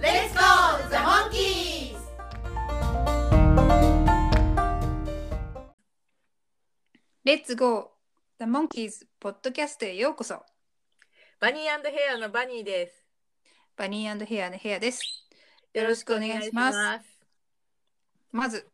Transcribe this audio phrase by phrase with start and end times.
[0.00, 1.96] Let's go, The Monkees!
[7.24, 10.40] レッツゴー The Monkeys ポッドキャストへようこそ。
[11.40, 11.70] バニーヘ
[12.14, 13.04] アのバニーです。
[13.76, 15.02] バニーヘアのヘアです。
[15.74, 17.04] よろしくお願いします。
[18.30, 18.68] まず、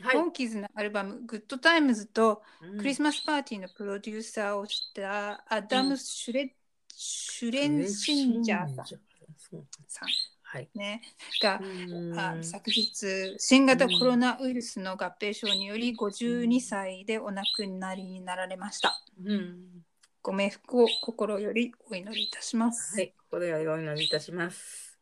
[0.00, 0.16] はい。
[0.16, 2.78] モンキーズのアルバム「Good Times」とうん。
[2.78, 6.54] クリスマスパーティーのプロデューサーをしたアダム・シュレ,、
[6.86, 8.86] シュレンシンジャーさん。
[9.88, 10.08] さん
[10.50, 10.70] はい。
[10.74, 11.02] ね、
[11.42, 11.60] が、
[12.42, 18.98] 昨日新型コロナウイルスの合併症により52歳でお亡くなりになられました。
[19.22, 19.84] うん。
[20.22, 22.96] ご冥福を心よりお祈りいたします。
[22.96, 24.98] はい、これはお祈りいたします。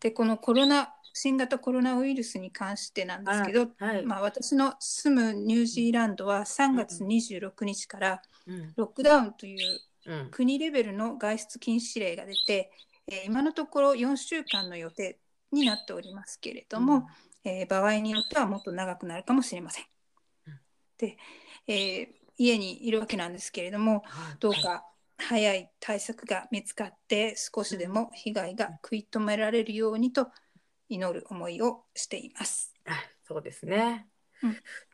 [0.00, 8.72] でこのコロナ新型コロナウイルスに関してなんですけど、はい、まあ、私の住むニュージーランドは3月26日からうん。
[8.76, 10.28] ロックダウンといううん。
[10.30, 12.72] 国レベルの外出禁止令が出て、
[13.10, 15.18] えー今のところ4週間の予定
[15.52, 17.08] になっておりますけれども、
[17.44, 19.84] えー場合によってはもっと長くなるかもしれません。
[20.46, 20.60] うん
[20.98, 21.18] で、
[21.66, 24.82] えー家にいるわけなんですけれどもはいどうか
[25.18, 30.28] 早い対策が見つかって少しでも被害が食い止められるようにと
[30.88, 32.72] 祈る思いをしています。
[32.86, 32.92] あ
[33.24, 34.09] そうですね。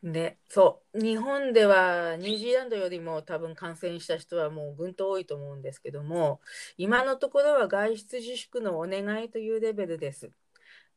[0.03, 6.41] でそう日本ではニュージーランドよりも多分感染した人はもうぐんと多いと思うんですけども
[6.77, 10.31] 今のところは外出自粛のお願いというレベルです。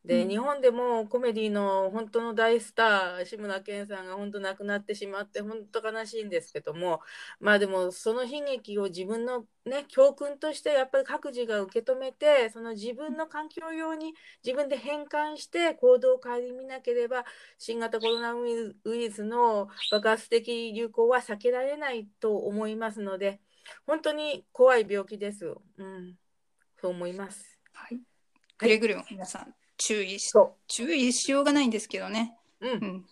[0.05, 7.01] で、うん日本でもコメディの本当の大スター志村けんさんが本当亡くなってしまって本当悲しいんですけども
[7.41, 17.25] まあでもその悲劇を自分のね教訓としてやっぱり各自が受け止めてその自分の環境用に自分で変換して行動を顧みなければ
[17.59, 23.41] 新型コロナウイルスの爆発的流行は避けられないと思いますので
[23.87, 25.63] 本当に怖い病気ですよ。
[25.77, 26.17] うん、
[26.81, 27.59] そう思います。
[27.73, 28.01] はい、
[28.57, 32.37] くれぐれも皆さん注意しそ注意しようがないんですけどね。
[32.61, 33.05] う、うんう、ん、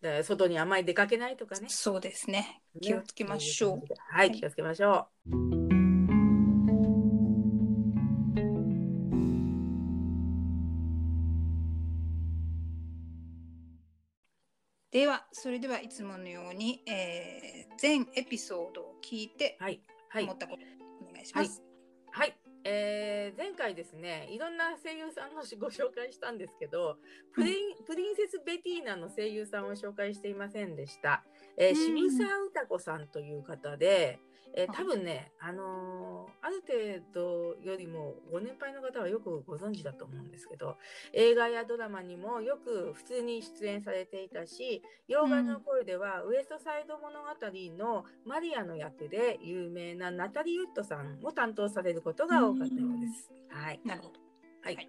[0.00, 1.66] だから外にあまり出かけないとかね。
[1.68, 2.62] そうですね。
[2.74, 3.80] ね気をつけましょう。
[4.08, 5.08] はい、はい気をつけましょ
[14.90, 19.64] ではそれではいつものように、えー全エピソードを聞いてう。
[19.64, 20.62] はい、はい思っ、たこと
[21.06, 21.62] お願いします。
[22.12, 22.41] はい。
[22.64, 26.96] えー前回ですねいろんな声優さんのご紹介したんですけど
[27.34, 31.24] プリンプリンセス・ベティーナの声優さんを紹介していませんでした、
[31.56, 31.76] えーうん。
[31.76, 34.18] 渋沢歌子さんという方で、
[34.54, 40.76] えーはい多分ね、あのーある程度よりもご年配の方はよくご存知だと思うんですけど
[41.12, 47.28] 映画やドラマにもよく普通に出演されていたし洋画の声では、ウエストサイド物語
[47.78, 53.30] のマリアの役で有名なナタリー・ウッドさんを担当されることが多かったようです。
[53.50, 54.14] はい、なるほど。
[54.62, 54.88] はい。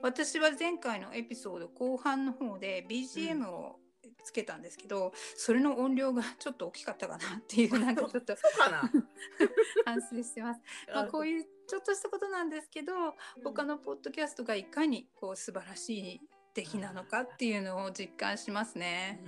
[0.00, 3.80] 私は前回のエピソード後半の方で BGM を
[4.28, 8.90] つけたんですけど、それの音量がちょっと大きかったかなっていう なんかちょっとそうかな。
[9.86, 10.60] 反省してます。
[10.92, 16.20] まあ、こういうちょっとしたことなんですけど他のポッドキャストがいかにこう素晴らしい
[16.54, 19.22] 出来なのかっていうのを実感しますね。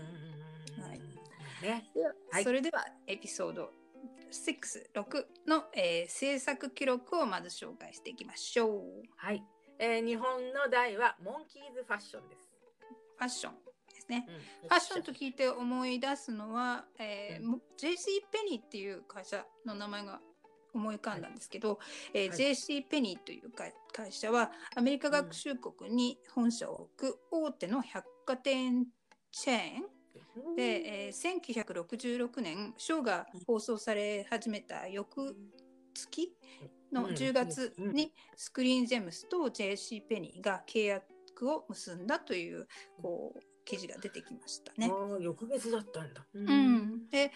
[1.62, 1.91] ね。
[1.94, 3.72] でははいそれではエピソード
[4.31, 8.82] 66の、えー制作記録をまず紹介していきましょう。
[9.17, 9.43] はい、
[9.78, 12.50] えー日本の題はモンキーズファッションです。
[13.17, 13.69] ファッション
[14.10, 14.26] ね。
[14.62, 14.69] うん。
[14.69, 17.54] ファッションと聞いて思い出すのは、えーうん。
[17.78, 20.20] JC ペニーっていう会社の名前が
[20.75, 21.79] 思い浮かんだんですけど、
[22.12, 22.38] えーはい。
[22.38, 28.87] JC ペニーという会会社はアメリカ合衆国に本社を置く大手の百貨店
[29.32, 30.56] チェーン。
[30.56, 35.37] で、えー1966年ショーが放送され始めた翌
[35.94, 36.32] 月
[36.93, 37.14] のうん。
[37.14, 41.05] 10月うんにスクリーンジェムスと JC ペニーが契約
[41.50, 42.67] を結んだという
[43.00, 44.91] こう記事が出てきましたね。
[44.91, 46.25] ああ、翌月だったんだ。
[46.35, 47.33] ううん、で、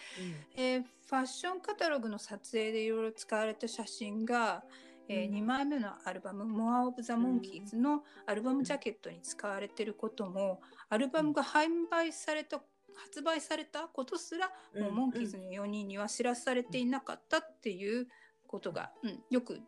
[0.55, 4.63] えーファッションカタログの撮影でいろいろ使われた写真が、
[5.07, 5.35] えーうん。
[5.35, 12.59] 2枚目のアルバム「モア・オブ・ザ・モンキーズ」のアルバムジャケットに使われてることもアルバムが販売された
[12.95, 14.83] 発売されたことすら、うん。
[14.83, 18.07] もうモンキーズの4人には知らされていなかったっていう
[18.47, 19.61] ことが、うんよく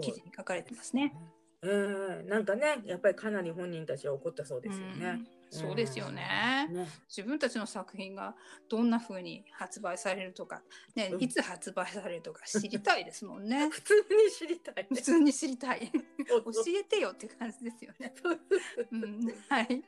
[0.00, 1.12] 記事に書かれてますね。
[1.62, 5.20] えー、なんかねやっぱりかなり本人たちは怒ったそうですよね。
[5.54, 6.68] うんそうですよね。
[6.70, 6.88] ね。
[7.08, 8.34] 自分たちの作品が
[8.68, 10.62] どんな風に発売されるとか、
[10.94, 11.22] ねう、ん。
[11.22, 13.68] いつ発売されるとか知りたいですもんね。
[13.70, 15.92] 普通に知りたい、普通に知りたい。
[16.28, 18.14] 教教えてよって感じですよね。
[18.90, 19.84] うん、はい。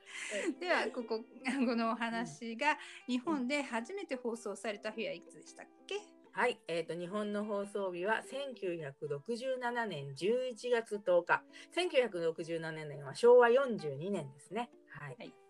[0.61, 1.21] ではここ
[1.67, 5.97] このお話が日本で初めて放送された日はいくつでしたっけ？
[6.33, 8.23] はい、えー、と日本の放送日は
[8.61, 11.43] 1967年11月10日。
[11.75, 14.71] 1967年は昭和42年ですね。
[14.91, 15.46] はい、はい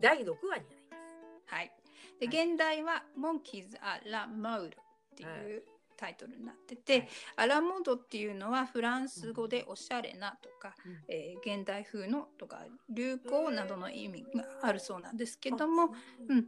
[0.00, 1.54] 第6話になります。
[1.54, 1.72] はい。
[2.20, 2.46] ではい。
[2.46, 4.70] 現代はモンキーズ・ア・ラ・マウルっ
[5.16, 5.62] ていう
[5.96, 7.08] タイトルになってて、はい。
[7.36, 10.96] アラモードっていうのはフランス語でおしゃれなとか、うん。
[11.08, 15.90] えー現代風のとか流行などの意味があるそうなんですけども、
[16.28, 16.46] うん、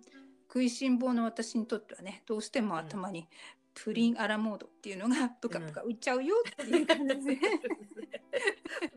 [0.53, 3.29] 食いしん坊の私にとってはねどうしても頭に
[3.75, 7.26] プリンアラモードっていうのがプカプカ浮いちゃうよっていう感じ。
[7.26, 7.37] で、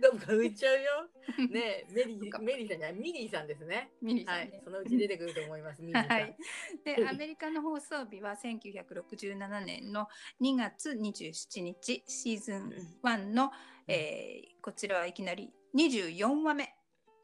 [0.01, 1.09] どっか浮いちゃうよ。
[1.49, 3.91] ねメリーメリーさんじゃないミリーさんですね。
[4.01, 4.51] ミニさんね。
[4.51, 4.61] はい。
[4.63, 6.09] そのうち出てくると思いますミリーさん。
[6.09, 6.35] はい、
[6.83, 10.07] でアメリカの放送日は1967年の
[10.41, 12.73] 2月27日シーズン
[13.03, 13.51] 1の、
[13.87, 16.73] えーこちらはいきなり24話目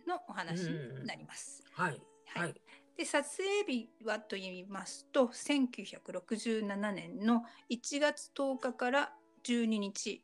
[0.06, 1.64] のお話になります。
[1.72, 2.02] はい。
[2.34, 2.54] ははいい
[3.00, 9.14] で撮影日はと言いますと1967年の1月10日から
[9.48, 10.22] 12日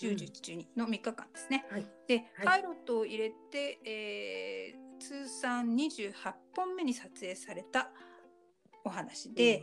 [0.00, 1.66] 10、11、12の3日間ですね。
[1.70, 1.86] はい。
[2.06, 2.46] で、はい。
[2.46, 6.12] パイロットを入れて、えー通算28
[6.56, 7.90] 本目に撮影された
[8.84, 9.62] お話で、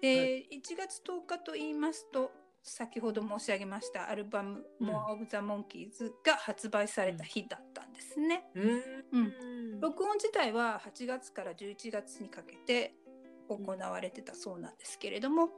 [0.00, 2.32] で、1月10日と言いますと
[2.62, 4.88] 先ほど申し上げましたアルバム「うん。
[4.88, 8.48] More of the Monkeys」が発売された日だったんですね。
[9.80, 12.94] 録音自体は8月から11月にかけて
[13.48, 15.50] 行われてたそうなんですけれども、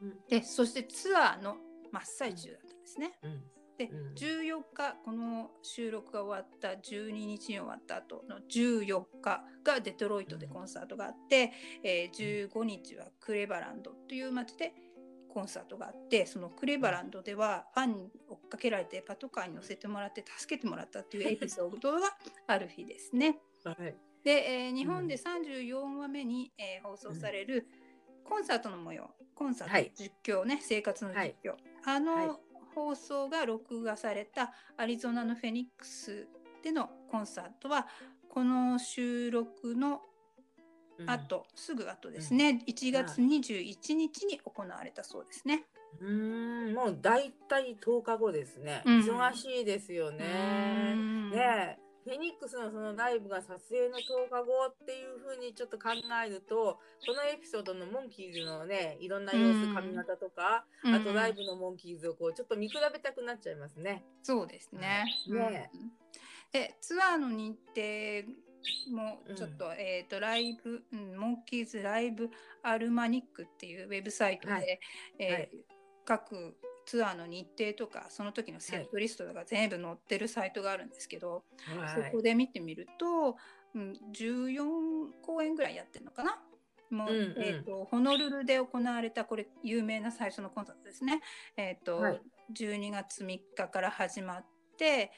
[0.00, 0.20] うん。
[0.28, 1.56] でそしてツアーの
[1.90, 3.18] 真っ最中だったんですね。
[3.22, 3.42] うん。
[3.76, 4.14] で、うん。
[4.14, 11.52] 14日この収録が終わった12日に終わった後の14日がデトロイトでコンサートがあって、
[11.82, 14.72] えー15日はクレバランドという街で
[15.34, 22.16] コンサートがあってそのクレバランドではファンに追っかけられてパトカーに乗せてもらって助けてもらったっていう エピソードが
[22.46, 23.40] ある日ですね。
[23.64, 23.96] はい。
[24.22, 27.66] で、えー日本で34話目に、えー放送される
[28.22, 32.28] コンサートの模様コンサートの実況ね、生活の実況、あの、はい。
[32.74, 36.26] 放送が録画されたアリゾナのフェニックス
[36.62, 37.86] でのコンサートは
[38.28, 40.02] この収録の
[40.98, 41.10] うん。
[41.10, 45.64] 後、すぐ後ですね、1月21日に行われたそうですね。
[46.00, 48.98] うーんもう大体10日後ですね、うん。
[49.00, 50.92] 忙しいですよね。
[50.94, 51.30] うん。
[51.30, 55.88] ねえフェニックスのそのライブが撮影の10日後っていうふうにちょっと考
[56.22, 60.94] えるとこのエピソードのモンキーズのねいろんな様子うん髪型とか、うん。
[60.94, 64.04] あとライブのモンキーズをこうちょっと見比べたくなっちゃいますね。
[64.22, 65.06] そうですね。
[65.26, 65.92] ねうん。
[66.52, 67.82] でツアーの日程
[68.90, 72.30] もちょっと,、えー、とライブ、うん、モンキーズライブ
[72.62, 74.80] アルマニックっていうウェブサイトで、はい。
[75.18, 75.50] えーはい。
[76.06, 81.42] 各ツアーの日程とかその時のセットリストとか全部載ってるサイトがあるんですけど、
[81.78, 82.04] はい。
[82.10, 83.36] そこで見てみると、
[83.74, 86.42] うん、14公演ぐらいやってるのかな？
[86.90, 87.42] もううんうん。
[87.42, 91.22] えー、とホノルルで行われたこれ有名な最初のコンサートですね、
[91.56, 92.20] えーとはい。
[92.52, 95.10] 12月3日から始まって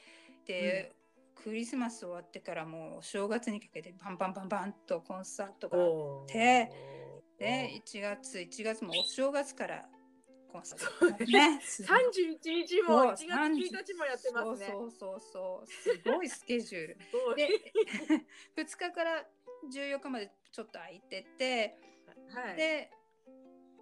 [0.45, 0.95] で、
[1.43, 5.81] クリスマス終わってからもうお正月にかけてバンバンバンバンとコンサートがあ
[6.23, 6.71] って
[7.39, 9.85] で1月1月もお正月から
[10.51, 11.99] コンサートがねすごい。
[11.99, 14.67] 31日も1そう月1日もやってますね。
[14.71, 16.97] そうそうそうすごいスケジュール。
[17.35, 17.49] で
[18.63, 19.25] 2日から
[19.71, 21.77] 14日までちょっと空いてて
[22.33, 22.91] はい、で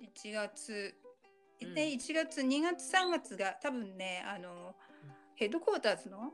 [0.02, 0.96] 1月
[1.62, 1.74] うん。
[1.74, 4.76] で1月2月3月が多分ねあの
[5.36, 6.34] ヘッドクォーターズの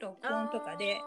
[0.00, 1.00] 録音とかで、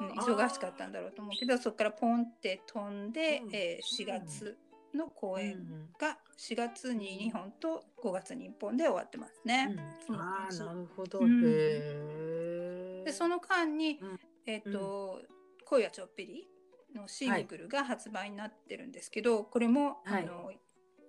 [0.00, 3.54] うん、忙しかったんだろうと思うけどそこからポンって飛んで、うん。
[3.54, 4.56] えー4月
[4.94, 5.40] の公うん。
[5.40, 5.56] 演
[5.98, 9.74] が4月に2本と5月に1本で終わってますね。
[10.08, 10.16] うん。
[10.16, 11.20] ああなるほど。
[11.20, 14.20] でその間に、うん。
[14.46, 15.22] えっ、と
[15.64, 16.48] 「恋はちょっぴり」
[16.94, 20.22] のシングルが発売になってるんですけど、これも、はい。
[20.22, 20.52] あの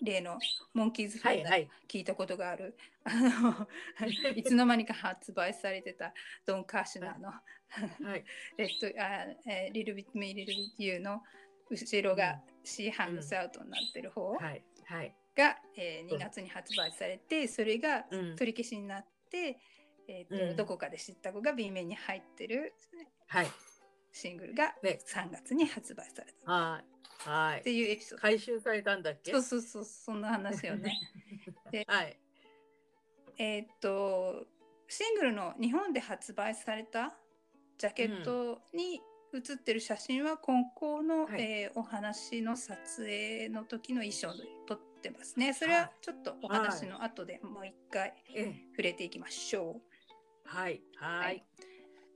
[0.01, 0.37] 例の
[0.73, 1.69] モンキーズファンがはいはい。
[1.87, 3.67] 聞いたことがある、あの
[4.35, 6.13] いつの間にか発売されてた
[6.45, 8.23] ドン・カーシュナーのはい。
[8.57, 11.21] 「レッドあえー、リルビット・ミー・リルビット・ユー」の
[11.69, 14.63] 後ろが「シー・ハングス・アウト」になってる方はい。
[14.85, 15.15] はい。
[15.35, 19.59] が、えー2月に発売されてそれがうん取り消しになって、
[20.07, 22.73] えーとうんどこかで知った子が B 面に入ってる
[23.27, 23.47] はい。
[24.15, 26.81] シングルがね3月に発売されたっは
[27.25, 27.29] い。
[27.29, 27.61] はい。
[27.63, 28.21] ていうエピソード。
[28.21, 29.31] 回収されたんだっけ？
[29.31, 30.93] そうそうそうそんな話よね。
[31.71, 32.17] ではい。
[33.37, 34.47] えーっと
[34.87, 37.17] シングルの日本で発売された
[37.77, 39.01] ジャケットに
[39.33, 45.53] 写ってる写真は今後の、はいえーお話の撮影の時の衣装で撮ってますね。
[45.53, 49.81] それはちょっとお話の後でもう一回ええ触れていきましょ
[50.45, 50.47] う。
[50.47, 51.43] はいははいい。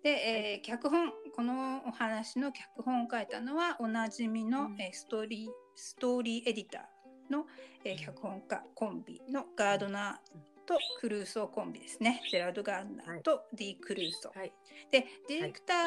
[0.04, 4.82] で、えー脚本このお話の脚本を書いたのはおなじみの、うん。
[4.82, 7.46] えーストーリーストーリーエディターの、
[7.84, 8.00] えーうん。
[8.00, 12.22] 脚本家コンビのガードナーとクルーソーコンビですね。
[12.30, 14.40] ジェラルド・ガードナーとディ・クルーソー。
[14.40, 14.54] はい。
[14.92, 15.78] でディレクター、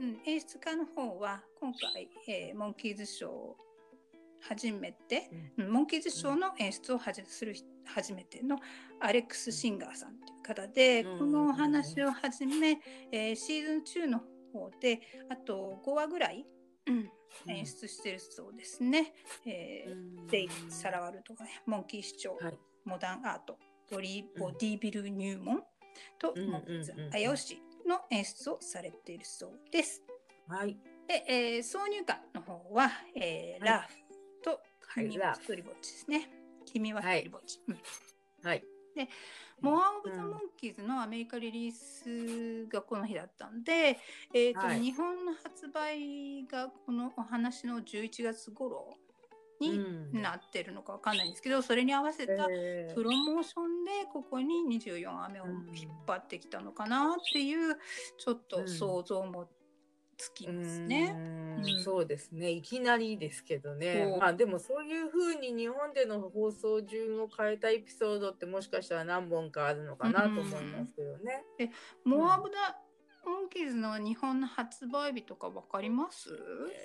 [0.00, 3.56] うん、演出家の方は今回、えーモンキーズショーを
[4.48, 5.70] 初めて、うん。
[5.72, 7.54] モンキーズショーの演出をはじする
[7.86, 8.58] 初めての
[9.00, 11.18] アレックス・シンガーさんという方で、うん。
[11.18, 12.78] このお話をはじめ、
[13.10, 14.20] えーシーズン2の
[14.52, 16.46] 方であと5話ぐらい、
[16.86, 17.10] うん。
[17.48, 19.12] 演出してるそうですね。
[19.46, 22.58] えーデイサラワルとかね、モンキー市長、はい。
[22.84, 23.58] モダンアート、
[23.90, 24.40] ボリうん。
[24.40, 25.62] ボディビル入門
[26.18, 30.02] と、うんモンキーズ・アヤオシの演出をされているそうです。
[30.48, 30.76] はい。
[31.06, 33.70] で、えー挿入歌の方は、えーはい。
[33.70, 34.03] ラーフと
[34.94, 36.30] 君は一人ぼっちですね。
[36.66, 37.60] 君は一人ぼっち。
[37.68, 37.78] うん
[38.42, 38.64] はい。
[39.60, 43.98] モア・オブ・ザ・うんモンキーズのアメリカリリースがこの日だったんで、
[44.34, 44.80] えーとはい。
[44.80, 48.96] 日本の発売がこのお話の11月頃
[49.60, 50.22] にうん。
[50.22, 52.94] なってるのかわかんないんですけど、それに合わせたえー。
[52.94, 57.76] プロモーションでここに24雨を引っ張ってきたのかなっていう
[58.18, 59.48] ちょっと想像も
[60.16, 61.14] つきますね。
[61.14, 61.34] うーん。
[61.56, 62.50] うんそうですね。
[62.50, 64.16] いきなりですけどね。
[64.18, 71.44] まあでもそういうふうに日本での放送順を変えたエピソードってもしかしたら何本かあるのかなと思いますけどね。
[72.04, 72.76] モア・オブ・ザ・
[73.24, 76.30] モンキーズの日本の発売日とかわかります？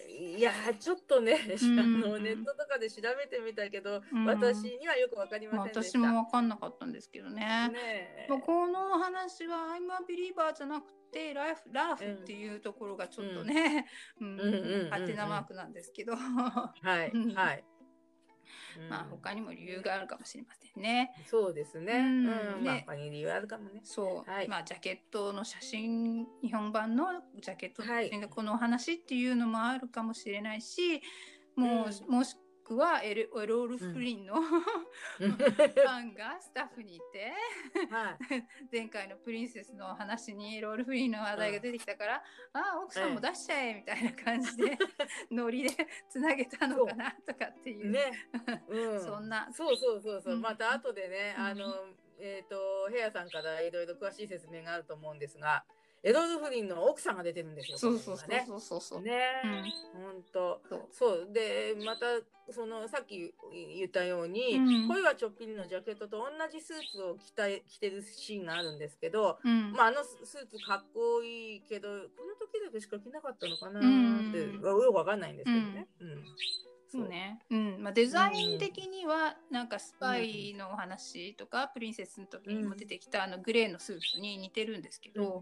[0.08, 1.36] いやーちょっとね、ん。
[1.80, 4.26] あのネットとかで調べてみたけど、うん。
[4.26, 5.98] 私にはよくわかりませんでした。
[5.98, 7.70] 私も分かんなかったんですけどね。
[7.74, 13.86] ねこのお話は「I'm a Believer」じゃなくてライフラーフっていうところがちょっとね、
[14.20, 14.28] うん。
[14.28, 16.16] うんうんうんうんハテナマークなんですけど。
[16.16, 16.72] は
[17.04, 17.34] いうん。
[17.34, 17.64] はい。
[18.90, 21.12] まあうん他にも理由があるかもしれませんね。
[21.26, 21.94] そうですね。
[21.94, 22.24] ううん。
[22.24, 22.32] ん、ね
[22.64, 23.82] まあ他に理由あるかもね。
[23.84, 24.48] そう、はい。
[24.48, 27.06] まあジャケットの写真日本版の
[27.42, 28.06] ジャケットのはい。
[28.06, 31.02] 写真でこのお話っていうのもあるかもしれないし、
[31.56, 32.16] もう、うん。
[32.16, 32.36] もし
[32.70, 37.34] くはエルエロール・フリンの、 フはァンがスタッフにいて
[38.70, 38.70] い。
[38.72, 42.24] 前回のプリンセスの話にロールフリーの話題が出てきたから、
[42.54, 44.78] ああ奥さんも出しちゃえみたいな感じで
[45.32, 47.90] ノリでつなげたのかなとかっていう。
[47.90, 48.12] ね、
[48.68, 49.52] うん、そんな。
[49.52, 50.42] そうそうそうそう、うん。
[50.42, 51.46] また後でね、うん。
[51.46, 51.74] あの
[52.22, 55.64] えっ、とヘアさんからいろいろ詳しい説明があると思うんですが
[56.02, 58.30] エドワード・フリンの奥さんが出てるんですよそうそうそう。
[58.48, 60.02] そうそうそう、ねうん。
[60.02, 60.88] 本当そう。
[60.92, 61.30] そう。
[61.34, 62.06] でまた
[62.52, 63.34] そのさっき
[63.78, 64.88] 言ったように、うん。
[64.88, 69.74] 声はちょっぴりのジャケットと同じスーツを着た着てるシーンがあるんですけど、うん。
[69.74, 74.30] まあ、あのスーツかっこいいけどこの時だけしか着なかったのかなうん。
[74.30, 75.88] って、よくわかんないんですけどね。
[76.00, 76.24] うん。
[76.92, 77.08] そう。
[77.10, 77.84] ね、うん。
[77.84, 85.42] まあ、デザイン的にはなんかスパイのお話とか、プリンセスの時にも出てきたあのグレーのスーツに似てるんですけど、うん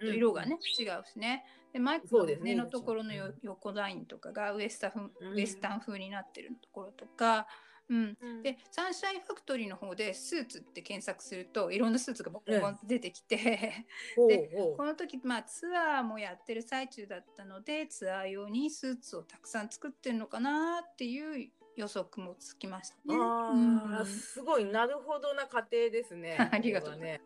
[0.00, 1.44] ちょっと色がね、違うしね。
[1.72, 2.54] でマイクのそうですね。
[2.54, 5.34] 胸のところのよ横ラインとかがウエスタン風、うん。
[5.34, 7.46] ウエスタン風になってるところとか、
[7.90, 8.42] うん、うん。
[8.42, 13.86] でサンシャインファクトリーの方でスーツって検索するといろんなスーツがボコボコ出てきて、
[14.16, 14.76] ほうでほう。
[14.76, 23.14] この時、まあ、ツアーもやってる最中だったのでツアー用にスーツをたくさん作ってるのかなっていう予測もつきましたね。
[23.16, 23.94] あうん。
[24.00, 26.96] あ、すごいなるほどな過程ですね ありがとう。
[26.96, 27.20] ね。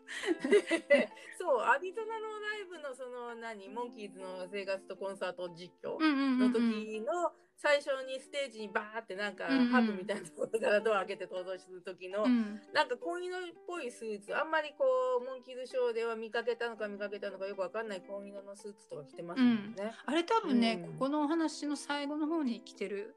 [1.39, 6.53] そう、アリゾナのライブのその何モンキーズの生活とコンサート実況うんうんうんのうん。
[6.53, 9.67] 時の最初にステージにバーってなんかうんうん。
[9.69, 12.61] ハブみたいなところからドア開けて登場する時のうん。
[12.73, 14.85] なんか紺色っぽいスーツあんまりこ
[15.21, 19.95] うモンキーズショーでは見かけたのか見かけたのかよくわかんない紺色のスーツとか着てますもんね。
[20.05, 20.93] あれ多分ね、うん。
[20.95, 23.15] ここのお話の最後の方に来てる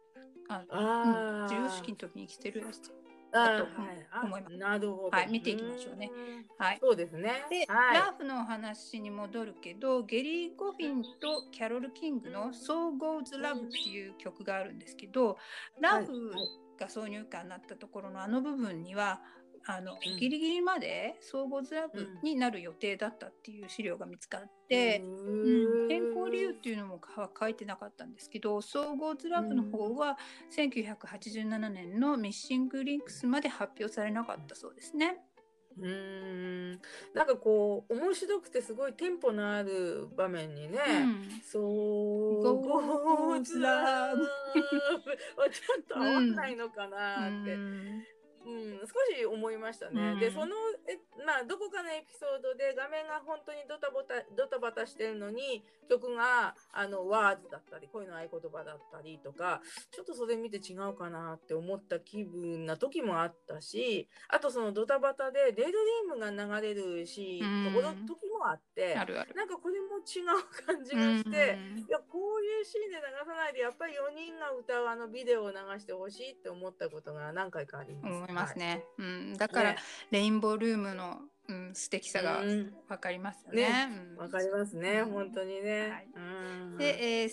[0.49, 2.91] あああ、うん授与式の時に来てるやつ。
[3.31, 5.09] だと思いますなるほど。
[5.09, 6.09] はい見ていきましょうねん。
[6.57, 6.77] はい。
[6.81, 7.45] そうですね。
[7.49, 7.95] で、はい。
[7.95, 15.37] ラーフのお話に戻るけどゲリー・ゴフィンとキャロル・キングの「So Goes Love」っていう曲があるんですけど、
[15.81, 19.21] ラーフはいが挿入歌になったところのあの部分には
[19.67, 20.17] あの、ん。
[20.17, 30.17] ギリギリまで「So Goes Love」になる予定だったっていう資料が見つかって、うん、変更理由っていうのもは書いてなかったんですけど「So Goes Love」の方は
[30.51, 35.19] 1987年の「ミッシング・リンクス」まで発表されなかったそうですね。
[35.77, 36.81] うーん。
[37.13, 41.41] なんかこう面白くてすごいテンポのある場面にね、うん。
[41.43, 41.63] So
[42.43, 44.15] Goes Love
[45.51, 47.59] ちょっと合わないのかなって、う
[48.45, 48.85] うんん少
[49.15, 50.13] し思いましたね。
[50.13, 50.55] うんで、その
[50.87, 59.61] えまあ、どこかのエピソードで画面が本当にドタボタドタバタしてるのに曲があのワーズだったり恋の合言葉だったりとか
[59.91, 69.33] ちょっとそれ見て違うかなって思った気分な時もあったしあとそのドタバタで「デイドリーム」が流れるしうんところ時もあってあるある。
[69.35, 71.57] なんかこれも違う感じがして。
[71.87, 78.13] いやこういうシーンで流さないでやっぱり4人が歌うあのビデオを流してほしいって思ったことが何回かあります。
[78.15, 78.83] 思いますね。
[78.97, 79.53] うん、だはい。
[79.53, 79.77] から、ね
[80.11, 83.89] レインボールームの、うん、素敵さがうんわかりますよね。
[84.15, 85.89] うんわかりますね、うん本当にね。
[85.89, 87.29] はいうんで、えー、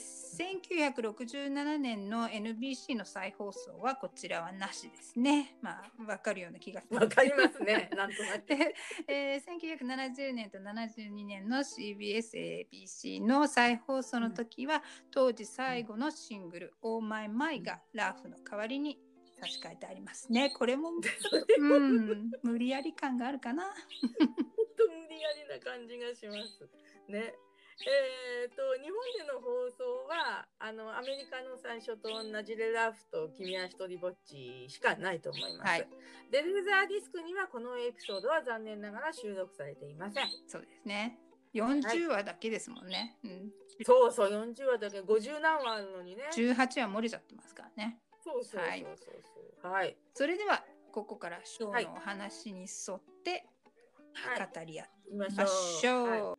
[1.02, 5.57] 1967年の NBC の再放送はこちらはなしですね。
[5.61, 6.83] まあ、わかるような気が。
[6.90, 8.47] わかりますね、 なんとなく。
[8.47, 8.75] で、
[9.09, 18.99] えー、1970年と72年の CBS、ABC の再放送の時は、当時最後のシングル「Oh My My」がラーフの代わりに
[19.42, 20.50] 差し替えてありますね。
[20.50, 20.90] これも、
[21.58, 23.64] うん、無理やり感があるかな。
[23.64, 23.75] 本
[24.78, 26.68] 当無理やりな感じがします。
[27.08, 27.34] ね。
[27.84, 35.68] えー、と日本での放送はあのアメリカの最初と同じレラフと君は一人ぼっちしかないと思います。
[35.68, 35.88] はい
[36.30, 40.28] でレーザーディスクにはこのエピソードは残念ながら収録されていません。
[40.46, 41.18] そうですね。
[41.54, 43.18] 40話だけですもんね。
[43.25, 43.52] うん、
[43.84, 46.30] そうそう40話だけ50何話あるのにね。
[46.32, 47.99] 18話漏れちゃってますからね。
[48.25, 49.83] そうそうそうはい。
[49.83, 49.97] はい。
[50.14, 53.47] それではここからショはいーのお話に沿って
[54.14, 54.49] はい。
[54.55, 56.38] 語り合いましまょう。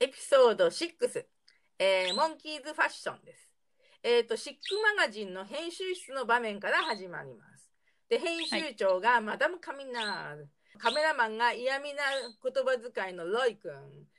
[0.00, 1.26] エピソード6、
[1.80, 3.52] えーモンキーズファッションです。
[4.02, 4.58] えっ、と、シック
[4.96, 7.68] マガジンの編集室の場面から始まります。
[8.08, 10.48] で、編集長がマダム・カミナール。
[10.78, 12.02] カメラマンが嫌味な
[12.42, 13.72] 言葉遣いのロイ君。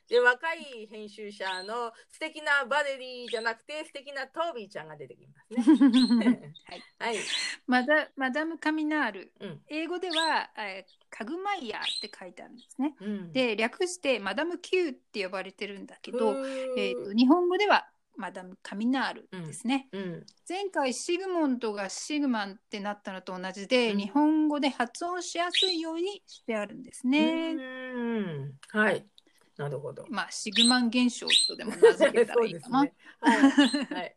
[0.08, 6.52] で、若い編集者の素敵なバレリーじゃなくて素敵なトービーちゃんが出てきますね。
[6.98, 7.16] はい、はい。
[7.66, 9.62] マダマダム・カミナールうん。
[9.68, 12.94] 英語では、えーカグマイヤーって書いてあるんですね。
[13.00, 16.36] うん、で略してマダム Q って呼ばれてるんだけど、
[16.78, 17.88] えー、と日本語では
[18.20, 19.88] マダム・カミナールですね。
[19.92, 20.26] うん。
[20.48, 27.52] 前回シグモンドがシグマンってなったのと同じで、うん日本語で発音しやすいようにしてあるんですね。
[27.52, 28.52] うん。
[28.68, 29.06] はい。
[29.56, 30.06] なるほど。
[30.08, 32.82] まあシグマン現象とでも名付けたらいいかな。
[32.84, 32.92] ね。
[33.20, 33.40] はい。
[33.94, 34.16] はい。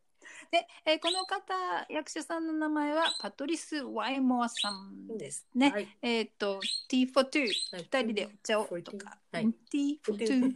[0.53, 1.55] で、えーこの方
[1.89, 5.71] 役者さんの名前はパトリス・ワイモアさんですね。
[5.71, 5.87] はい。
[6.03, 7.39] えっ、と T for two
[7.71, 10.53] はい二人でお茶をとか、はい T for デ two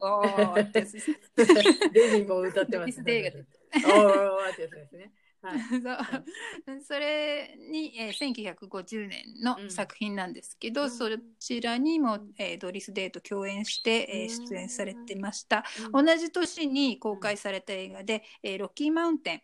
[0.00, 1.16] おーってやつですね。
[1.94, 5.12] デジも歌ってます デイビスデイ おーってやつですね。
[5.42, 5.58] はい。
[5.82, 6.82] そう。
[6.84, 10.90] それに、えー1950年の作品なんですけど、うん。
[10.90, 14.28] そちらにも、えードリス・デイと共演して、えーうん。
[14.46, 16.06] 出演されてました、うん。
[16.06, 19.42] 同じ年に公開された映画で「えーロッキーマウンテン」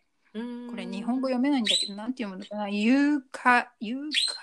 [0.69, 2.69] これ日本語読めないんだけどなんて読むのかな？
[2.69, 3.97] 誘拐誘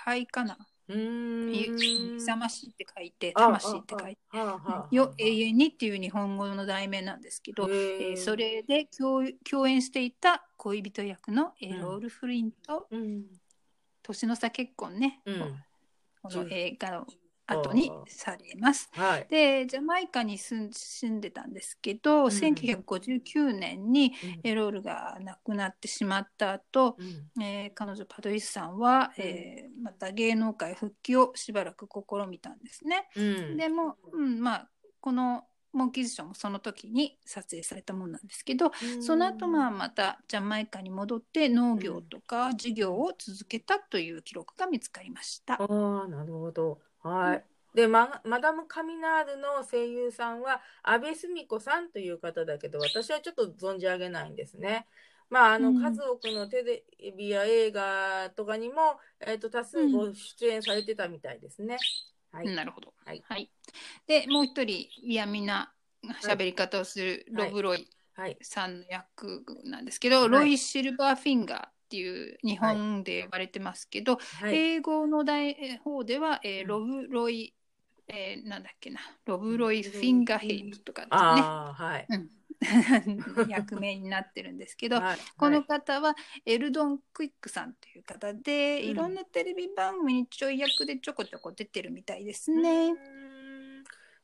[0.05, 0.57] 拐かな？
[0.87, 13.25] 勇ましいって書いてあ魂って書いてあああああ「よ永遠に」っていう日本語の題名なんですけど、へえーそれで共共演していた恋人役のロール・フリンとうん。
[14.03, 15.63] 年の差結婚ね、うん。
[16.21, 17.07] この映画の
[17.47, 18.89] 後にされます。
[18.93, 19.27] はい。
[19.29, 20.69] でジャマイカに住
[21.09, 26.97] んでたんですけど、ん1959年にエロールが亡くなってしまった後、
[27.35, 33.07] うんえー彼女パトリスさんは、うんえーまた芸能界復帰をしばらく試みたんですね。
[33.15, 33.57] うん。
[33.57, 35.43] でも、うん、まあこの
[35.75, 45.55] モンキーズショーもその時に撮影されたものなんですけど、その後まあまたジャマイカに戻って農業とか事業を続けたという記録が見つかりました。
[45.55, 46.79] ああ、なるほど。
[47.05, 47.45] はい。
[47.75, 54.87] で、ま、マダム・カミナールの声優さんは、安倍澄子さんという方だけど、私はちょっと存じ上げないんですね。
[55.29, 61.77] まあ、あの、うん数多くのテレビや映画とかにも、えっと、多数ご出演されてたみたいですね。
[62.31, 62.47] はい。
[62.55, 62.93] なるほど。
[63.05, 63.49] はい
[64.07, 65.73] でもう一人嫌味な
[66.23, 68.37] 喋り方をするロブ・ロイはい。
[68.41, 74.55] さんの役なんですけど、はいロイ・シルバーフィンガーっていう日本で呼ばれてますけど、はい。
[74.55, 77.55] 英語の題方では、えーうんロブ・ロイ、
[78.07, 81.51] えーなんだっけなロブ・ロイ・フィンガーヘイトとかですね。
[81.77, 82.05] はい。
[82.09, 82.29] うん
[83.49, 92.91] 役名になってるんですけど、はいこのはい方はエルドン・クイックさんという方で、うんいろんなテレビ番組にちょい役でちょこちょこ出てるみたいですね。
[92.91, 93.34] うーん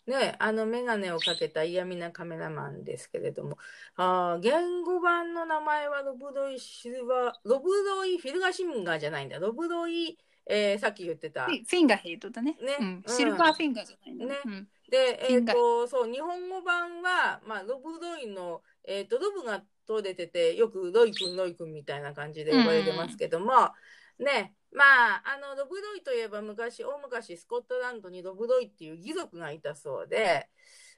[0.07, 3.57] ねあの眼鏡をかけた嫌味なカメラマンですけれども、
[3.95, 11.45] あー原語版の名前はロブロイ・シルバー、ロブロイ・フィルガシンガーじゃないんだ、ロブロイ、えーさっき言ってた。
[11.45, 12.57] フィンガーヘイトだね。
[12.61, 12.85] ねうん。
[12.85, 13.03] うん。
[13.07, 14.35] シルバーフィンガーじゃないんだね。
[14.45, 14.67] うん。
[14.89, 23.71] で、えっ、ーと、そう、日本語版は、まあ、ロブロイの、えっ、と、ロブがと出ててよくロイ君ロイ君みたいな感じで呼ばれてますけども、
[24.19, 24.83] ねま
[25.15, 30.49] ああのロブロイといえば昔大昔スコットランドにロブロイっていう義族がいたそうで。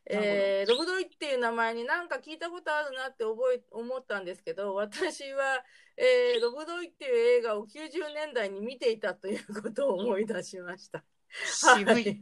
[0.06, 5.64] えー、ロブドイっていう名前になんか聞いたことあるなって覚え思ったんですけど私は、
[5.96, 7.70] えー、ロブドイっていう映画を90
[8.14, 11.06] 年代に見ていたということを思い出しました。
[11.46, 12.04] 渋い。
[12.04, 12.22] で、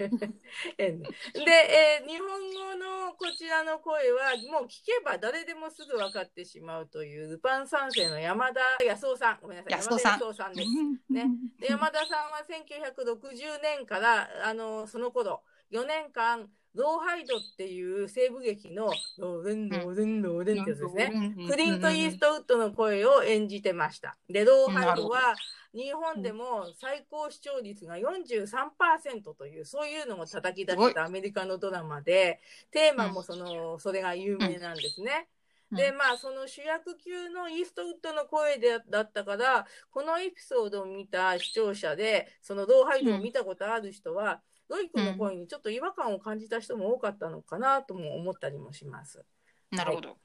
[2.03, 9.39] ー、日本語のこちらの声はもう聞けば誰でもすぐ分かってしまうというルパン三世の山田康夫さん。
[9.41, 9.71] ごめんなさい。
[9.71, 10.69] 山田康夫さんです。
[11.13, 11.29] ね、
[11.59, 21.35] で山田さんは1960年からあのその頃4年間ローハイドっていう西部劇のローレンローレンローレンってやつですね。
[21.47, 24.17] クリント・イーストウッドの声を演じてました。
[24.27, 25.35] で、ローハイドは
[25.73, 32.39] 日本でも最高視聴率が43%という、そういうのを叩き出したアメリカのドラマで、
[32.71, 35.27] テーマもその、それが有名なんですね。
[35.71, 44.41] でまあその主役級のイーストウッドの声でだったからこのエピソードを見た視聴者でそのローハイドを見たことある人は、
[44.73, 49.23] ロイ君の声にちょっと違和感を感じた人も多かったのかなとも思ったりもします。
[49.71, 50.17] なるほど。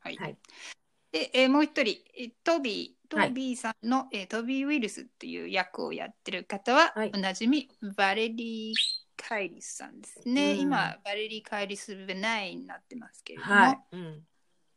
[0.00, 0.16] はい。
[0.16, 0.38] はい、
[1.12, 1.96] で、えー、もう一人、
[2.42, 8.74] トビー、トビーさんの、はい、えー、トビー・ウィルスっていう役をやってる方は、はい、おなじみ、バレリー・
[9.16, 10.54] カイリスさんですね。
[10.54, 14.22] うん、今、バレリー・カイリス・ベナイになってますけれども、はいうん、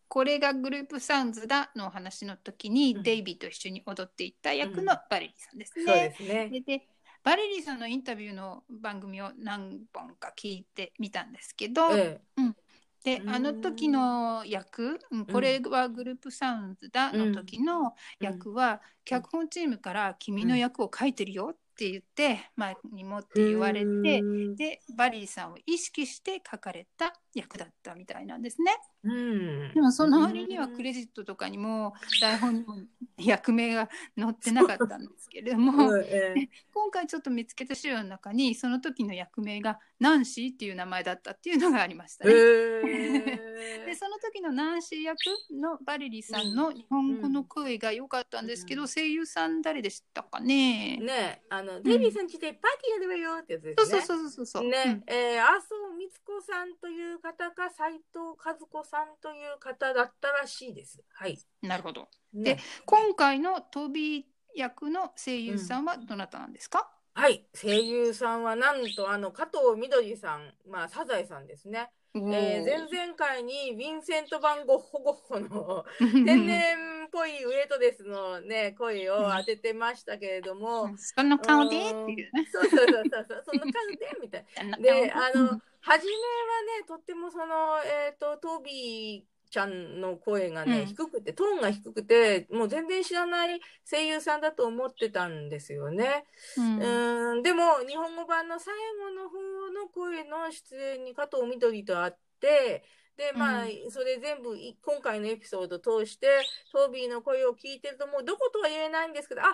[0.07, 5.85] これがグループサウンズだの話の時に、うん、デイビーと一緒に踊っていた役のバレリーさんですね。
[5.85, 6.87] そうですねでで
[7.27, 12.55] バレリーさんのインタビューの番組を何本か聞いてみたんですけど、ええ、うん、
[13.03, 24.21] であの時の役、うん、これはグループサウンズだの時の役は、脚本チームから「君の役を書いてるよ」って言って、まあ、にもって言われて
[24.55, 28.71] でバリーさんを意識して書かれた役だったみたいなんですね。
[29.03, 32.75] うん、でもその割にはクレジットとかにも台本にも
[33.17, 35.71] 役名が載ってなかったんですけれども、
[36.73, 42.33] 今回ちょっと見つけた資料の中にその時の役名がナンシーっていう名前だったっていうのがありましたね。
[43.85, 45.17] でその時のナンシー役
[45.51, 50.97] のバレリーさんの日本語の声が良かったんですけど、うん、声優さん誰でしたかね？
[50.97, 54.01] ねあの、デビーさんちでパーティーやるわよってやつですね。
[54.01, 58.03] そうそうそうそうね、うん、えー、麻生光子さんという方か斉藤
[58.43, 61.03] 和子さんという方だったらしいです。
[61.13, 61.39] はい。
[61.61, 62.07] なるほど。
[62.33, 64.23] ね、で今回のトビー
[64.55, 71.89] 役の声優さんはどなたなんですか、うん、はい声優さんはなんとあの加藤みどりさん、まあ、サザエさんですね。
[72.13, 81.77] えー、前々回にヴィンセント・バン・ゴッホ・ゴッホの 天然っぽいウエイトレスのね声を当ててましたけれども、うん、その顔で？
[81.77, 82.47] っていうね。
[82.51, 84.17] そうそうそうそうその顔で？
[84.21, 84.77] みたいな。
[84.77, 96.25] であの初めはねとってもそのえっ、ー、とトビーちゃんの声がね、うん、低くてトーンが低くてもう全然知らない声優さんだと思ってたんですよね。
[96.57, 97.43] うん、うん。
[97.43, 99.37] でも日本語版の最後の方
[99.71, 102.83] の声の出演に加藤みどりと会って
[103.17, 106.27] でまあ、うん、それ全部今回のエピソード通して
[106.71, 109.45] トービーの声を聞いてるともうどことは言えないんですけどあ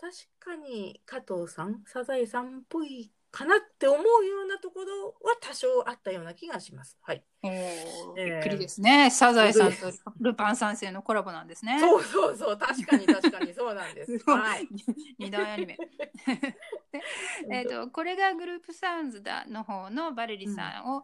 [0.00, 6.98] 確かに加藤さんサザエさんっぽいかなって思うようなところは多少あったような気がします。
[7.00, 7.24] はい。
[7.42, 9.10] びっくりですね。
[9.10, 9.90] サザエさんと
[10.20, 11.80] ルパン三世のコラボなんですね。
[11.80, 14.18] そうそうそう、確かに確かに そうなんです。
[14.26, 14.68] はい。
[15.18, 15.78] 二大アニメ。
[17.50, 21.02] えっとこれがグループサウンズだの方のバレリさんを、うん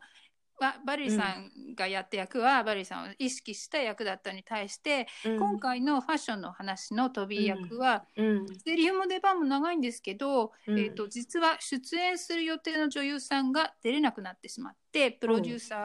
[0.84, 15.76] バリーさんがやった役は、うん、バリーさんを意識した役だったに対して、うん、今回のファッションの話の飛び役は、うん、セリフも出番も長いんですけど、えーと、実は出演する予定の女優さんが出れなくなってしまってプロデューサ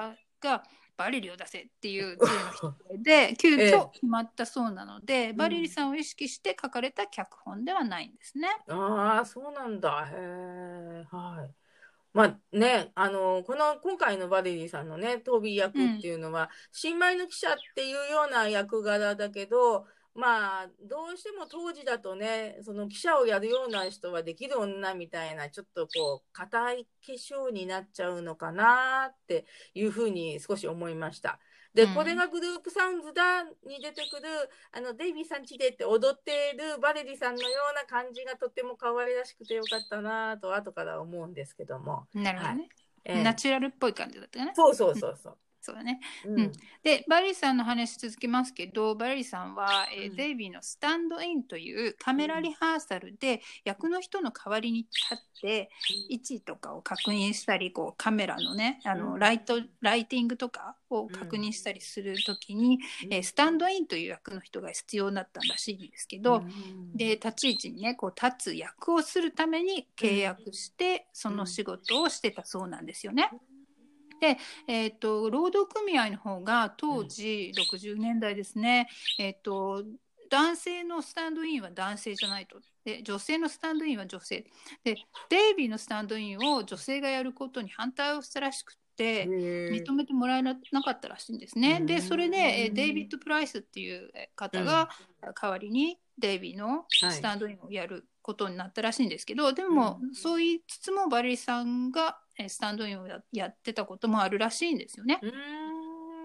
[0.41, 0.63] ーが、
[0.95, 2.17] バリリを出せっていう
[2.99, 8.47] で 急遽決まったそうなので、ええ、バリリさんを意識して書かれた脚本ではないんですね。
[8.67, 10.07] ああそうなんだ。
[10.11, 11.62] へえはい。
[12.13, 31.39] まあね、あの、この今回のバレリーさんのね、トビー役っていうのは、うん、新米の記者っていうような役柄だけど、まあ、どうしても当時だとね、その記者をやるような人はできる女みたいな、ちょっとこう、硬い化粧になっちゃうのかなっていうふうに少し思いました。
[31.73, 42.05] で、これがグループサウンズだに出てくる、あの、デイビーさんちでって踊っているバレリさんのような感じがとっても可愛らしくてよかったなと、後から思うんですけども。
[42.13, 42.61] なるほどね。
[42.61, 42.69] はい
[43.05, 44.51] えー、ナチュラルっぽい感じだったね。
[44.55, 45.37] そうそうそうそう。
[45.65, 46.01] そうだね。
[46.25, 46.39] うん。
[46.39, 46.51] うん。
[46.83, 50.15] で、バリーさんの話続きますけど、バリーさんは、えーうん。
[50.17, 55.69] デイビーのスタンドインというカメラリハーサルで役の人の代わりに立って
[56.09, 59.19] 位置とかを確認したり、こうカメラのね、あのうん。
[59.19, 66.43] ライト、ライティングとかを確認したりするときに、えースタンドインという役の人が必要だったらしいんですけど、うん
[66.95, 73.31] で立ち位置にねこう立つ役をするために契約して、その仕事をしてたそうなんですよね。
[74.23, 74.37] で、
[74.69, 78.87] えー、と労働組合の方が当時60年代ですね、
[79.19, 79.83] えー、と
[80.29, 82.57] 男性のスタンドインは男性じゃないと。
[82.85, 84.45] で女性のスタンドインは女性。
[84.85, 84.95] で
[85.29, 89.25] デイビーのスタンドインを女性がやることに反対をしたらしくって。
[89.25, 91.81] 認めてもらえなかったらしいんですね。
[91.81, 94.89] でそれで、えーデイビッド・プライスっていうえー方が
[95.41, 100.15] 代わりにデイビーのスタンドインをやることになったらしいんですけど、でも、うん。
[100.15, 105.19] そう言いつつもバレリさんがえースタンドインをややってたこともあるらしいんですよね。
[105.21, 105.31] うん。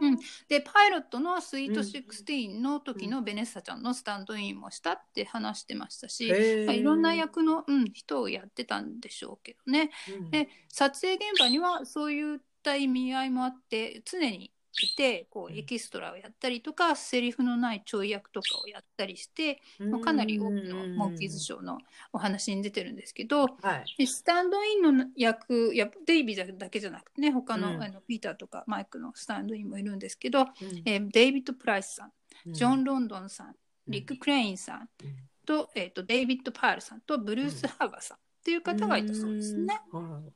[0.00, 0.18] うん。
[0.48, 6.66] でパイロットのスイート16の時のベネッサちゃんのスタンドインもしたって話してましたし、へー。
[6.66, 9.90] まあいろんな役の、うん、人をやってたんでしょうけどね。
[10.20, 10.30] うん。
[10.30, 14.50] で撮影現場にはそういった意味合いもあって常にい
[14.96, 15.58] てこううん。
[15.58, 21.78] エキストラをやったりとか、セリフのないちょい役とかをやったりして、まあ、かなり多くのモンキーズショーの
[22.12, 23.94] お話に出てるんですけど、はい。
[23.98, 27.82] でスタンドインの役やデイビーだけじゃなくてね他の,、うん。
[27.82, 30.46] あのピーターとかマイクのスタンドインもいるんですけど、うん。
[30.84, 32.12] えーデイビッド・プライスさん
[32.46, 32.52] うん。
[32.52, 33.54] ジョン・ロンドンさん、うん。
[33.88, 35.16] リック・クレインさんうん。
[35.46, 39.80] と,、えー、とデイビッド・パールさんとブルース・ハーバーさんっていう方がいたそうですね。
[39.92, 40.10] うん。
[40.10, 40.32] はい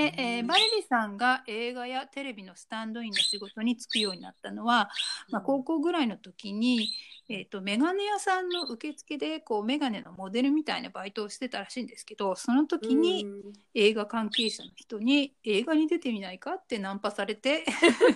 [0.00, 4.88] で、えーバレリさんが映画やテレビのスタンドインの仕事に就くようになったのは、
[5.30, 6.88] まあ、高校ぐらいの時に、
[7.28, 13.26] えー、とメガネ屋さんの受付でこうメガネのモデルみたいなバイトをしてたらしいんですけどその時に
[13.74, 17.64] 映画関係者の人に映画に出てみないかってナンパされて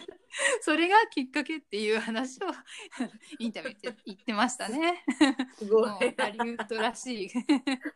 [0.63, 2.49] それがきっかけっていう話を
[3.39, 5.05] インタビューで言ってましたね。
[5.57, 7.29] すごいハリウッドらしい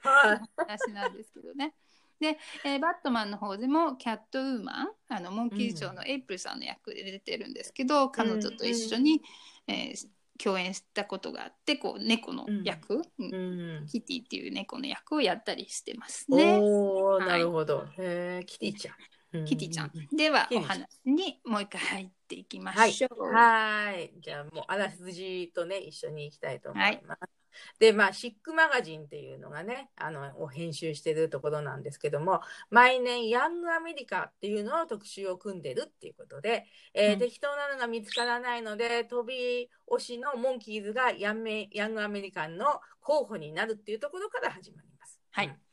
[0.03, 1.75] 話なんですけどね。
[2.21, 9.23] で、えーバットマンの方でもキャットウーマンあのモンキーズショーのエイプルさんの役で出てるんですけど、彼女と一緒に、
[9.67, 10.09] えー
[10.41, 16.61] 共演したことがあってこう猫の役、うんうんキティっていう猫の役をやったりしてますね。
[16.61, 17.85] はいなるほど。
[17.99, 19.45] へえ、キティちゃん。
[19.45, 19.93] キティちゃん。
[20.17, 23.25] ではお話にもう一回入っていきまはいしょう。
[23.35, 24.13] はい。
[24.21, 27.38] じゃあもうあらすじとね、一緒に行きたいと思います。
[27.79, 32.41] で、まあ、シックマガジンっていうのがね、あの、を編集してるところなんですけども、
[32.71, 37.19] 毎年ヤングアメリカっていうのを特集を組んでるっていうことで、えーうん。
[37.19, 45.21] 適当なのが見つからないので、飛び押しのモンキーズがヤンメヤングアメリカンの候補になるっていうところから始まります。
[45.31, 45.47] はい。
[45.47, 45.68] うん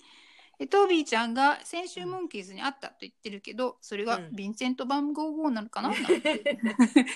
[0.60, 4.36] でトービーちゃんが先週モンキーズに会ったと言ってるけどそれがうん。
[4.36, 6.58] ヴィンセント・バンゴーゴーなのかな、なんて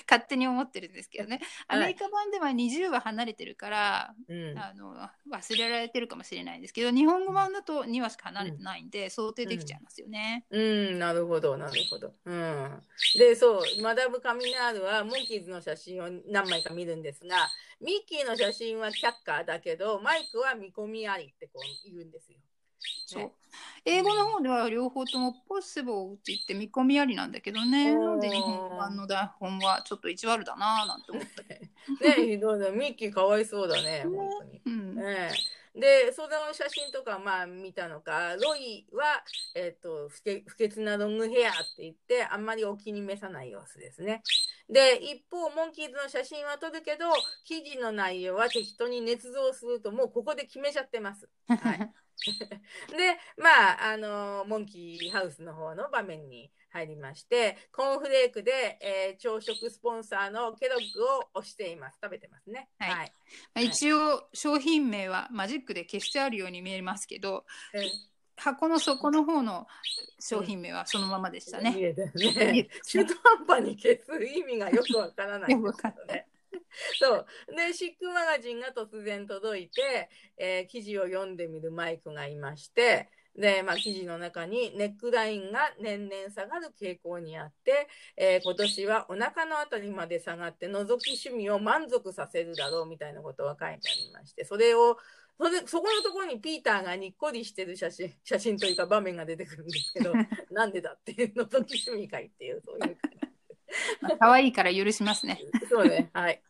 [0.08, 1.40] 勝手に思ってるんですけどね。
[1.68, 4.58] アメリカ版では20話離れてるから、うん。
[4.58, 4.96] あの
[5.30, 10.46] 忘れられてるかもしれないんですけど日本語版だと2話しか離れてないんで、想定できちゃいますよね。
[10.50, 12.14] うん、なるほど、なるほど。
[12.24, 12.82] うん。
[13.18, 17.48] で、そう、マダム・カミナールはモンキーズの写真を何枚か見るんですが、
[17.80, 22.38] ミッキーの写真は却下だけど、マイクは見込みありってこう言うんですよ。
[23.06, 23.32] そうね
[23.84, 31.60] 英語の方では両方とも「possible」って言って見込みありなんだけどねなんで日本語版の台本はちょっと意地悪だなぁなんて思ったけど。
[32.22, 32.70] ねひどいね。
[32.70, 34.62] ミッキーかわいそうだね、本当に。
[34.66, 39.22] うんええで、その写真とかまあ見たのか、ロイは、
[39.54, 44.22] えっ、と不潔、不潔なロングヘアって言って、あんまりお気に召さない様子ですね。
[44.68, 47.06] で、一方、モンキーズの写真は撮るけど、
[47.44, 51.28] 記事の内容は適当に捏造すると、もうここで決めちゃってます。
[51.46, 51.92] はい。
[52.96, 61.98] で、まあ、あの、モンキーハウスの方の場面に入りまして、コーンフレークで、えー朝食スポンサーのケロッグを押しています。
[62.02, 62.68] 食べてますね。
[62.78, 63.12] はいはい。
[63.54, 67.80] まあ一応商品名はマジックで消してあるように見えますけどえ
[68.36, 69.66] 箱の底の方の
[70.18, 71.72] 商品名はそのままでしたね。
[71.72, 71.94] ね。
[71.94, 73.14] た中途
[73.46, 75.54] 半端に消す意味がよくわからない
[76.08, 76.26] ね。
[76.98, 77.26] そう。
[77.56, 94.98] で、シックマガジンが突然届いて、えー記事を読んでみるマイクがいまして、で、まあ、記事の中にネックラインが年々下がる傾向にあって、えー今年はお腹のあたりまで下がって覗き趣味を満足させるだろうみたいなことが書いてありまして、それを、
[95.38, 100.12] それそこのところにピーターがにっこりしてる写真、写真というか場面が出てくるんですけど、
[100.50, 102.98] なんでだっていう覗き趣味会っていう、そういう。
[104.00, 105.40] まあ可愛いから許しますね。
[105.68, 106.42] そうね、はい。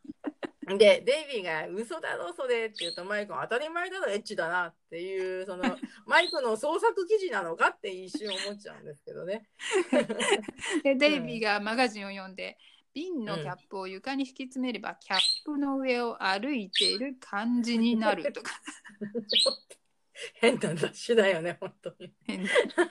[0.79, 5.63] で、デイビーが嘘だろ、それって言うと、マイクが当たり前だろ、エッチだなっていう、その、
[6.07, 9.49] マイクの創作記事なのかって一瞬思っちゃうんですけどね。
[10.85, 12.59] でデイビーがマガジンを読んで
[12.95, 18.53] 瓶のキャップを床に引き詰めれば、キャップの上を歩いている感じになるとか。
[20.35, 22.13] 変な雑誌だよね、本当に。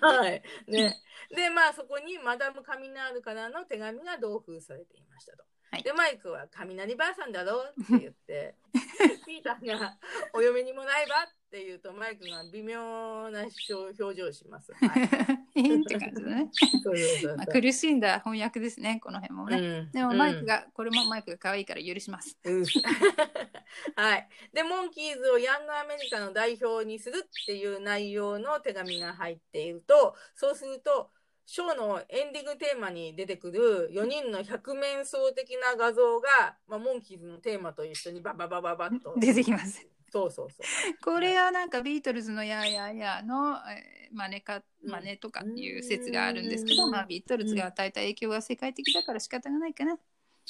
[0.01, 0.41] はい。
[0.67, 0.95] ね。
[1.35, 5.43] で、まあそこにマダム・カミナールからの手紙が同封されていましたと。
[5.71, 8.55] はいで、マイクは雷ばあさんだろって言って、
[9.27, 9.97] ピーターが
[10.33, 14.73] お嫁にもないばって言うと、マイクが微妙な表情をします。
[14.73, 15.61] はい。
[15.97, 16.51] 変って感じだね。
[17.37, 19.57] まあ、苦しんだ翻訳ですね、この辺もね。
[19.57, 22.37] うんでもマイクが、これもマイクが可愛いから許します。
[22.43, 22.65] うん
[23.95, 24.27] はい。
[24.53, 31.11] で、モンキーズをヤングアメリカの代表にするっていう内容の手紙が入っていると、そうすると、
[31.45, 39.15] ショーのエンディングテーマに出てくる4人の百面相的な画像が、まあ、モンキーズのテーマと一緒にバババババッと。
[39.17, 39.83] 出てきます。
[40.11, 40.69] そうそうそう。
[41.03, 49.99] これはなんかビートルズのやーやーやーの、えー真似かうん真似とかっていう説があるんですけど、うんまあ、ビートルズが与えた影響が世界的だから仕方がないかな。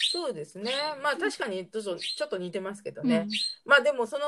[0.01, 0.71] そうですね。
[1.03, 3.17] まあ確かにちょっとちょっと似てますけどね。
[3.17, 3.29] うん
[3.65, 4.25] まあでもその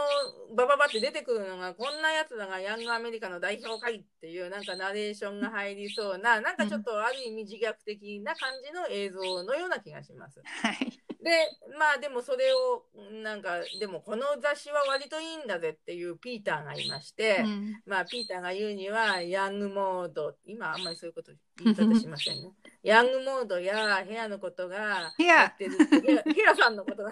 [0.55, 10.41] バババって出てくるのがこんなやつらがヤングアメリカの代表会っていうなんかナレーションが入りそうななんかちょっとある意味自虐的な感じの映像のような気がします。
[10.43, 11.01] はい。
[11.23, 11.29] で
[11.77, 12.85] まあでもそれを
[13.23, 21.31] なんかでもこの雑誌は割といいんだぜっていうピーターがいまして、うんまあピーターが言うにはヤングモード今あんまりそういうこと
[21.63, 22.51] 言い方しませんね。
[22.83, 27.11] ヤングモードやヘアのことがヘアヘアヘアさんのことが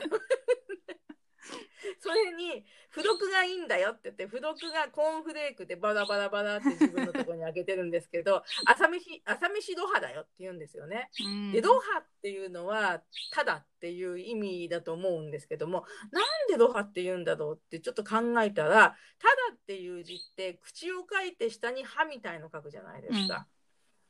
[2.00, 11.10] それに付録がいいんだよって言って付録がコーンフレークでバラバラバラって自分のところにあげてるんですけど 朝飯朝飯ドハだよって言うんですよね。
[11.24, 23.36] うんでドハっていうのはただっていう意味だと思うんですけどもなんでドハって言うんだろうってちょっと考えたらただっていう字って口を書いて下に歯みたいの書くじゃないですか。
[23.36, 23.59] うん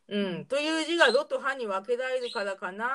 [0.09, 0.45] うん。
[0.47, 2.87] という字がロとハに分けられるからかな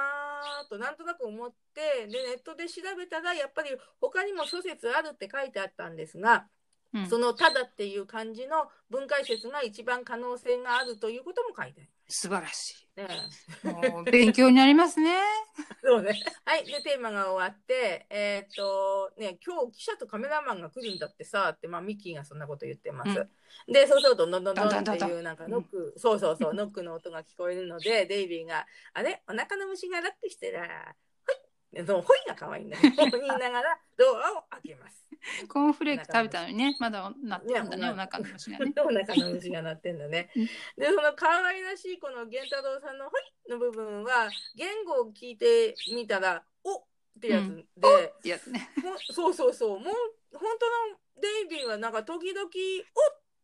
[0.69, 6.49] となんとなく思ってでネットで調べたらやっぱり他にも諸説あるって書いてあったんですが、
[6.95, 13.73] うんその「ただ」っていう漢字の分解説が一番可能性があるということも書いてあり素晴らしますね。
[13.83, 13.89] い。
[13.93, 15.17] もう勉強になりますね。
[15.83, 16.21] そうね。
[16.45, 16.65] はい。
[16.65, 23.27] で、テーマが終わって、えーっと、ね、今日記者とカメラマンが来るんだってさ、って、まあ、ミッキーがそんなこと言ってます。
[23.67, 29.23] で、そうすると、どんどんどんどんっていう、なんか、ノック、そうそうそう、ノックの音が聞こえるので、デイビーが、あれ？
[29.29, 31.14] お腹の虫がラックしてら、ほい。
[31.87, 32.83] その、ほいが可愛いんだよ。
[32.97, 35.05] 言いながら、ドアを開けます。
[35.49, 38.73] コーンフレーク食べたのにね、まだなってるんだね、ねお腹の虫がね。
[38.79, 40.47] お腹の虫が鳴ってんだねうん。
[40.47, 40.53] で、
[40.87, 46.85] その可愛らしいこの源太郎さんのほいの部分は、言語を聞いてみたら、おっ
[47.21, 48.69] てやつで、ってやつね。
[49.11, 49.81] そうそうそう。
[49.81, 49.95] もう
[50.39, 52.51] 本当のデイビーはなんか時々「おっ!」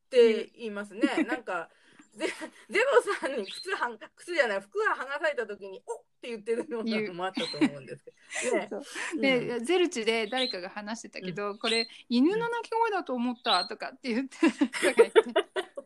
[0.07, 1.01] って言いますね。
[1.25, 1.71] なんか
[2.15, 2.27] ゼ
[2.69, 8.17] ゼロさんに靴はん靴じゃない服が剥がされた時に「おっ!」って言ってるようなのもあったと思うんですけど。
[8.53, 8.83] ねそう
[9.15, 15.23] うんで、ゼルチで誰かが話してたけど、これ犬の鳴き声だと思ったとかって言って人がいて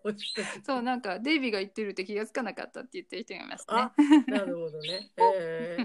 [0.66, 3.92] そうなんかデイビーが言ってるって気がつかなかったって言ってる人がいますねあ。
[4.26, 5.10] なるほどね。
[5.16, 5.78] え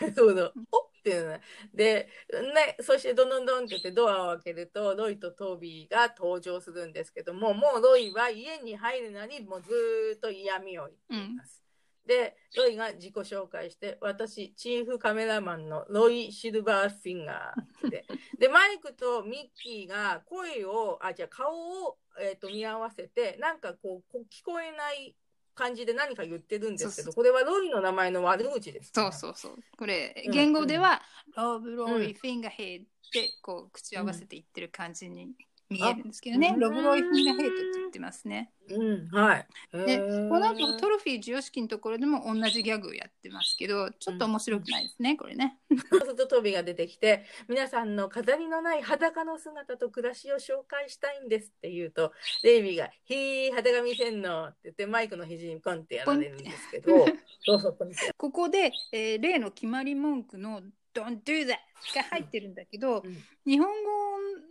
[0.00, 0.52] ー、そうだ。
[0.70, 1.38] おっっていうの
[1.74, 2.08] で、
[2.54, 11.63] ね、そしてどんどんどんって言ってドアを開けるとロイとトビーが登場するんですけどももうロイは家に入るのにもうずーっと嫌味を言っています。
[12.06, 18.06] でロイが自己紹介して私チーフカメラマンのロイ・シルバーフィンガー で
[18.38, 25.16] でマイクとミッキーが声をあじゃあ顔を、えー、と見合わせてなんかこうこう聞こえない
[25.54, 28.92] 感じで何か言ってるんですけそうどこれはロイの名前の悪口です。
[28.92, 29.64] かそらうそうそう。
[29.78, 30.32] これうん。
[30.32, 31.00] 言語では、
[31.36, 32.14] ロブロイうん。
[32.14, 35.32] フィンガーヘッドってこう口を合わせて言ってる感じに
[35.70, 36.52] 見えるんですけどね。
[36.54, 38.52] あロブロイフィンガーヘッドって言ってますね。
[38.68, 45.58] うんはいで、この後トロフィー授与式のところでも同じギャグをやってますけど、ちょっと面白くないですね、これね。
[45.90, 57.06] そうとトビーが出てきて皆さんの飾りのない裸の姿と暮らしを紹介したいんですって言うとデイビーが「ひー裸見せんの」って言ってマイクの肘にコンってやられるんですけど
[57.44, 57.78] そうそう
[58.16, 60.62] ここで、えー例の決まり文句の
[60.94, 61.58] Don't do that
[61.94, 63.74] が入ってるんだけど、うん日本語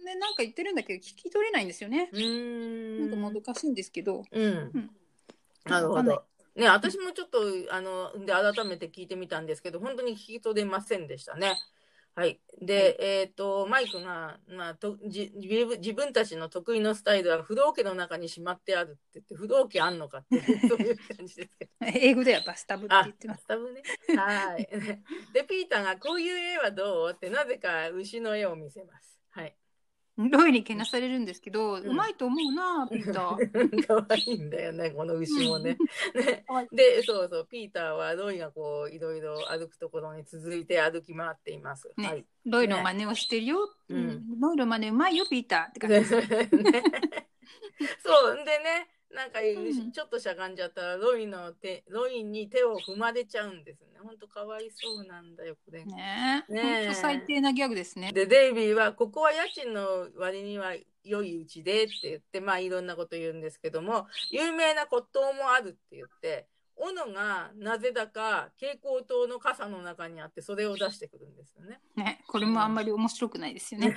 [0.05, 2.09] でなんか言ってるんだけど聞き取れないんですよね。
[2.11, 4.23] うーなんかもどかしいんですけど。
[4.31, 4.89] うんうん
[5.65, 6.25] なるほど。
[6.55, 7.39] ね、私もちょっと
[7.71, 11.55] あので改めて聞いてみたんですけど本当に聞き取れませんでしたね。
[12.15, 20.39] はい、で、えっ、とマイクが、まあ、とじ自分たちの得意のスタイルは不動家の中にしまってあるって言って不動家あんのかって
[20.69, 21.71] そういう感じですけど。
[21.81, 23.47] 英語ではバスタブってあ言ってます。
[23.47, 23.81] 多分ね。
[24.15, 24.69] はい。
[25.33, 27.11] でピーターがこういう絵はどう？
[27.11, 29.19] ってなぜか牛の絵を見せます。
[29.31, 29.55] はい。
[30.15, 33.85] ロイにけなされるんですけど、んうまいと思うなピーター。
[33.87, 35.75] 可愛いんだよねこの牛もね。
[36.13, 41.91] ね でそうそうピーターはロイがこういろいろ歩くところに続いて歩き回っています。
[41.97, 42.25] ねはい。
[42.45, 43.69] ロイの真似をしてるよ。
[43.89, 45.97] うんうんロイの真似うまいよピーターって感じ
[46.63, 46.83] ね。
[48.05, 53.99] そうでねなんかんちょっとしゃがんじゃったらロイの手ロイに手を踏まれちゃうんですね。
[54.03, 55.85] 本当かわいそうなんだよこれ。
[55.85, 56.53] ねえ。
[56.53, 58.11] ね最低なギャグですね。
[58.11, 71.79] でデイビーはここは家賃の割には良いうちでって言ってまあいろんなこと言うんですけども有名な骨董もあるって言って斧がなぜだか蛍光灯の傘の中にあってそれを出してくるんですよね。
[71.95, 73.95] ね、これもあんまり面白くないですよね。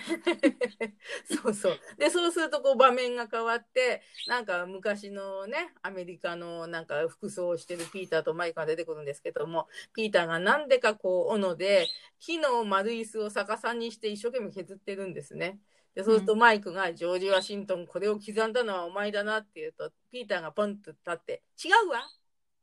[1.42, 1.78] そうそう。
[1.98, 11.86] で、そうするとこう場面が変わって、なんか昔のね、アメリカのなんか服装をしてるピーターとマイクが出てくるんですけども、ピーターがなんでかこう、斧で
[12.20, 15.58] 木の丸椅子を逆さにして一生懸命削ってるんですね。
[15.94, 22.06] で、そうするとマイクが、ジョージ・ワシントン、これを刻んだのはお前だなって言うと、ピーターがポンと立って、違うわ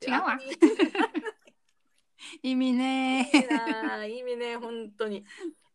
[0.07, 0.39] 違うわ
[2.41, 3.29] 意味ね
[4.09, 5.25] い意味ね、本当に。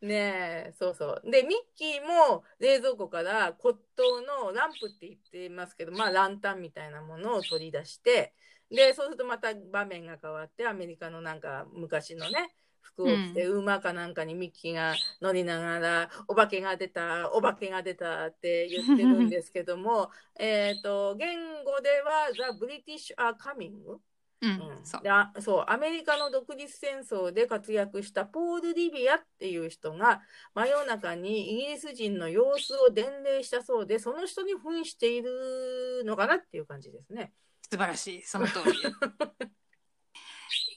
[0.00, 1.30] ねえ、そうそう。
[1.30, 8.32] で、ミッキーも冷蔵庫から骨董のランプって言ってますけど、まあランタンみたいなものを取り出して、
[8.70, 23.98] で、そうするとまた場面が変わって、アメリカのなんか昔のね、服を着て、馬かなんかにミッキーが乗りながら、お化けが出た、お化けが出たって言ってるんですけども、えっと、言語では、The British are coming?
[24.40, 25.10] うん、うんそうで。
[25.10, 30.22] あそうアメリカの独立戦争で活躍したポール・リビアっていう人が
[30.54, 37.32] 真夜中にイギリス人の様子を伝令したそうでその人に扮しているのかなっていう感じですね。
[37.70, 39.48] 素晴らしい、その通り。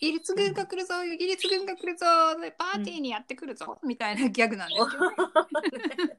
[0.02, 2.06] イギリス軍が来るぞ、イギリス軍が来るぞ、
[2.42, 6.18] でパーティーにやってくるぞ、みたいなギャグなんですけどね。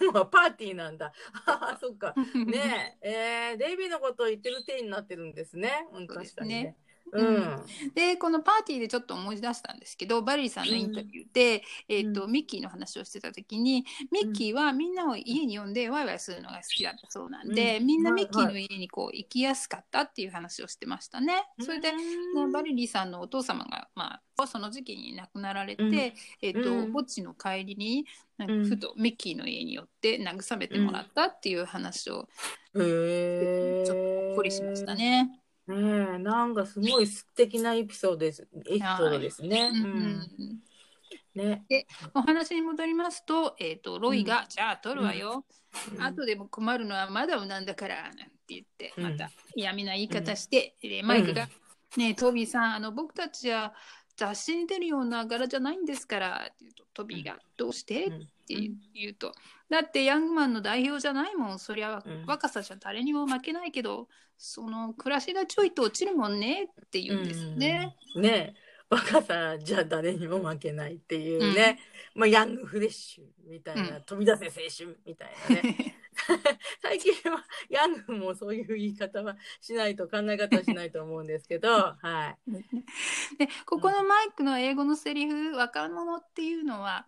[0.00, 1.12] 最後はパーティーなんだ。
[1.46, 2.14] ああそっか。
[2.34, 5.86] ねええーデイビーのことを言ってる体になってるんですね。
[5.92, 6.76] ね確かにね。
[7.12, 7.64] ううんん。
[7.94, 21.44] でこのパーティーでちょっと思い出したんですけどバリーさんのインタビューで、えーとうミッキーの話をしてた時にミッキーはみんなを家に呼んでワイワイするのが好きだったそうなんで、うんみんなはいミッキーの家にこう行きやすかったっていう話をしてましたね。
[21.60, 21.98] それで、ね
[22.52, 28.06] バリリーさんのお父様が、まあ、その時期に亡くなられて、うんえーとうん墓地の帰りに
[28.38, 32.28] なんうんかふとミッキーの家に寄って慰めてもらったっていう話を
[32.74, 33.84] へえ。
[33.86, 34.94] ちょっとほっこりしました。
[34.94, 35.41] ね。
[35.68, 35.76] ね
[36.16, 38.48] え、なんかすごい素敵なエピソードです。
[38.66, 39.70] エピソードですね。
[39.72, 39.84] うん。
[39.84, 40.62] うん。
[41.34, 41.64] ね。
[42.14, 44.48] お話に戻りますと,、えー、とロイが、うん。
[44.48, 45.44] じゃあ取るわよ、
[45.96, 46.02] うん。
[46.02, 49.04] 後でも困るのはマダムなんだからなんて言ってうん。
[49.04, 51.48] また嫌味な言い方して、でマイクが、
[51.96, 53.74] ねえトビーさんあの僕たちは
[54.16, 58.16] 雑誌に出るような柄じゃないんですからって言うとトビーが、どうして、うん。
[58.16, 59.32] って言うと。
[59.70, 61.58] だってヤングマンの代表じゃないもん。
[61.58, 62.26] そりゃうん。
[62.26, 64.08] 若さじゃ誰にも負けないけど
[64.44, 67.96] その暮らしがちょいと落ちるもんねって言うんですね。
[68.16, 68.22] うん。
[68.22, 68.54] ねえ、
[68.90, 71.78] 若さじゃ誰にも負けないっていうね。
[72.16, 75.94] まあ、ヤングフレッシュみたいな、うん飛び出せ青春みたいなね。
[76.82, 81.68] 最近はヤングもそういう言い方はしないと考え方はしないと思うんですけど、
[82.02, 82.50] はい。
[83.38, 87.06] でここのマイクの英語のセリフ若者っていうのは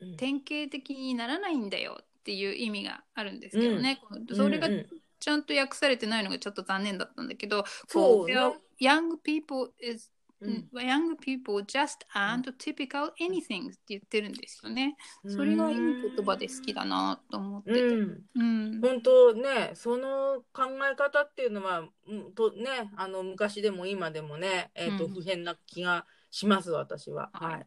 [0.00, 4.86] うん典型的にならないんだよっていう意味があるんですけどね、このそれがうんうん
[5.18, 8.34] ちゃんと訳されてないのがちょっと残念だったんだけど、そうね
[8.80, 10.10] young people is
[10.40, 14.96] うん young people just aren't typical anything って言ってるんですよね。
[15.26, 17.80] それがいい言葉で好きだなと思ってて。
[17.80, 18.24] うん。
[18.34, 27.30] うん本当ねその考え方っていうのはうんとねあの昔でも今でもね、えーとうん不変な気がします私は。
[27.32, 27.66] はいはい。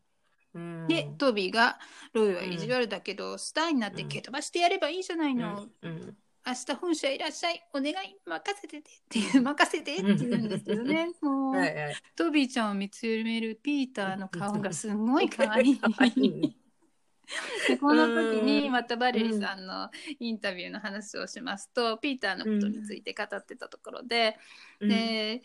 [0.56, 1.78] うんで、トビーが、
[2.12, 5.68] ロイは意地悪だけど、スターになって蹴飛ばしてやればいいじゃないの。
[5.84, 7.62] うん明日本社いらっしゃい。
[7.74, 7.96] お願い。
[8.26, 8.90] 任せてて。
[8.90, 11.10] っていう任せてって言うんですけどね。
[11.22, 11.96] もう、 はいはい。
[12.16, 15.80] トビーちゃんを見つめるピーターの顔がすごい可愛い。
[17.80, 18.72] この時にうん。
[18.72, 24.38] またバレリさんのインタビューの話をしますと、ピーターのことについて語ってたところで、
[24.80, 24.90] うん。
[24.90, 25.42] で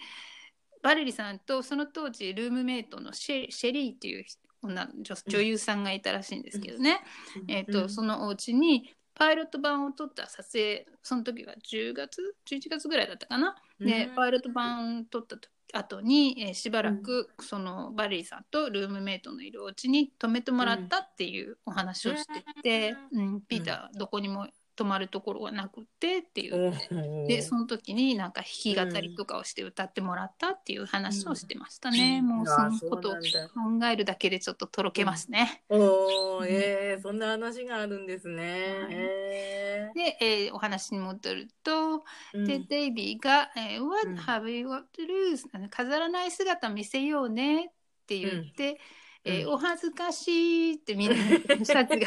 [0.82, 4.24] バレリさんとその当時ルームメイトのシェシェリーっていう
[4.62, 7.00] 女女女優さんがいたらしいんですけどね、
[7.48, 7.88] えーとうん。
[7.88, 14.14] そのお家にパイロット版を撮った撮影その時は10月？11月ぐらいだったかな、でうん。
[14.14, 23.42] パイロット版を撮ったと後に、えーしばらくそのバレリさんとルームメイトのいるお家に泊めてもらったっていうお話をしてて、うん。
[23.42, 24.46] ピーターどこにも
[24.76, 26.72] 止まるところがなくてっていう。
[27.26, 32.28] でその時になんか弾き語りとかをして歌ってもらったっていう話をしてましたね、うん。
[32.28, 33.20] もうそのことを考
[33.90, 35.80] えるだけでちょっととろけますね、うん。
[36.46, 38.42] えー、そんな話があるんですね。
[38.42, 38.94] はい。
[38.94, 44.16] えで、えーお話に戻ると、ーでデイビーが「えー What うん。
[44.16, 47.68] have you got to lose?」飾らない姿見せようねっ
[48.06, 48.80] て言って、
[49.26, 51.96] えーうんお恥ずかしいってみんなシャツが。
[51.96, 52.06] ミ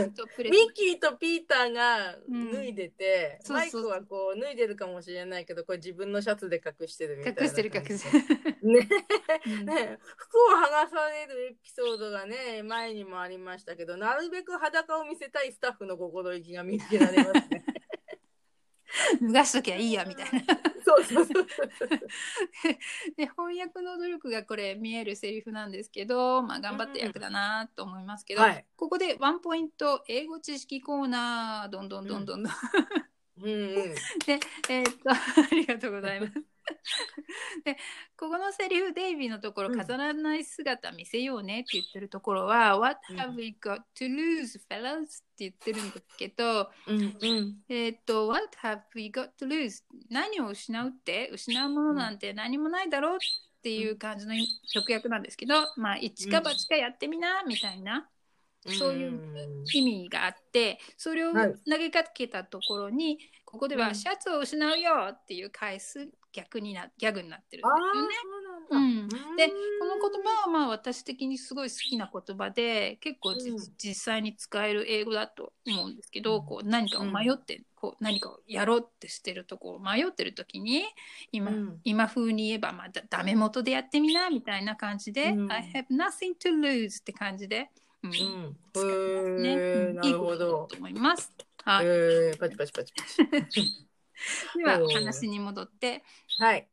[0.00, 2.52] ッキーとピーターがうん。
[2.52, 3.82] 脱いでて、そうそう。
[3.82, 8.88] マイクはこう脱いでるかもしれないけどこれ自分のシャツで隠してるみたいな隠してる隠してる、ね。
[9.46, 9.66] うん。
[9.66, 9.98] ね。
[10.16, 17.64] 服を剥がされるエピソードがね前にもありましたけどなるべく裸を見せたいスタッフの心意気が見つけられますね
[19.20, 20.60] 脱がしときゃいいやみたいな。
[20.84, 21.46] そうそうそう
[23.16, 28.66] で翻訳の努力がこれ見えるセリフなんですけど、まあ、頑張った役だなと思いますけど、はい。
[28.76, 32.52] ここでワンポイント英語知識コーナーどんどんどんどんどん、
[33.42, 33.94] うんうん。
[34.26, 35.16] でえーっとあ
[35.52, 36.49] りがとうございます。
[37.64, 37.76] で
[38.16, 43.20] ここのセリフデイビーのところうん飾らない姿見せようねって言ってるところは「What うん。
[43.20, 45.06] have we got to lose fellas?」っ
[45.36, 47.02] て言ってるんですけど、うんう
[47.40, 47.64] ん。
[47.68, 49.82] えーっと、What have we got to lose?
[50.10, 51.30] 何を失うって？
[51.32, 53.16] 失うものなんて何もないだろう？
[53.16, 54.34] っていう感じの
[54.74, 58.08] 直訳なんですけど、まあ、一か八かやってみな、みたいな、
[58.66, 59.14] そういうう
[59.62, 61.54] ん意味があって、それをはい。
[61.70, 63.94] 投げかけたところに、ここではうん。
[63.94, 68.14] シャツを失うよっていう返す逆にな、ギャグになってるんですよね。
[68.70, 69.50] そうなんでうん。
[69.80, 73.58] この言葉はまあ私的にすごい好きな言葉で結構じ、うん。
[73.78, 76.46] 実際に使える英語だと思うんですけど、うん。
[76.46, 80.84] こう何かを迷って、こう何かをやろうってしてるとこを迷ってる時に
[81.32, 81.80] 今,、うん。
[81.84, 85.52] 今風に言えば、まあ、だダメ元でやってみなみたいな感じで、うん。
[85.52, 87.70] I have nothing to lose って感じで、
[88.02, 88.56] うんうん。
[88.72, 89.56] 使いますね、
[89.94, 91.32] ないるほいことどだと思います。
[91.64, 93.86] はい、えー、パチパチパチパチ。
[94.56, 96.04] では話に戻って、
[96.38, 96.68] はい。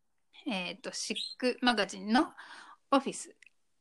[0.46, 2.34] えっ、とシックマガジンの
[2.92, 3.36] オフィス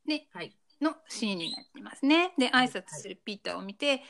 [0.05, 0.55] ではい。
[0.81, 2.33] のシーンになってますね。
[2.37, 4.03] で挨拶するピーターを見て、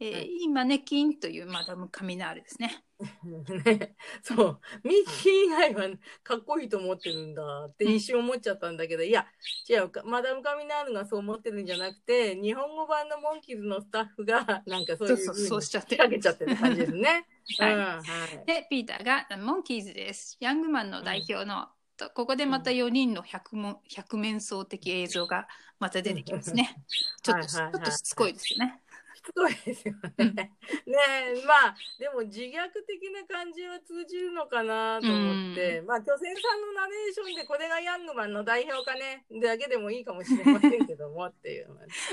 [0.00, 2.84] えーはい今ねキンというマダム・カミナールですね。
[3.00, 9.26] ね、 そう、ミッキー以外はかっこいいと思ってるんだって一瞬思っちゃったんだけど、いや、
[9.68, 17.26] 違うか、マダム・カミナールがそう思ってるんじゃなくて、日本語版のモンキーズのスタッフが、なんかそういうそうしちゃって仕掛けちゃってる感じですね。
[17.58, 18.02] はいうん、は
[18.42, 18.46] い。
[18.46, 20.36] でピーターがモンキーズです。
[20.40, 26.76] ヤングマンの代表の、とここでまた4人の百も百面相的映像がまた出てきますね。
[27.22, 28.80] ちょっとしつこいですよね。
[29.18, 30.14] しつこいですよね。
[30.18, 30.48] うんね
[30.86, 41.68] え、まあ、でも自虐的な感じは通じるのかなと思って、まあ、巨泉さんのナレーションでこれがヤングマンの代表かね、だけでもいいかもしれませんけどもっていう。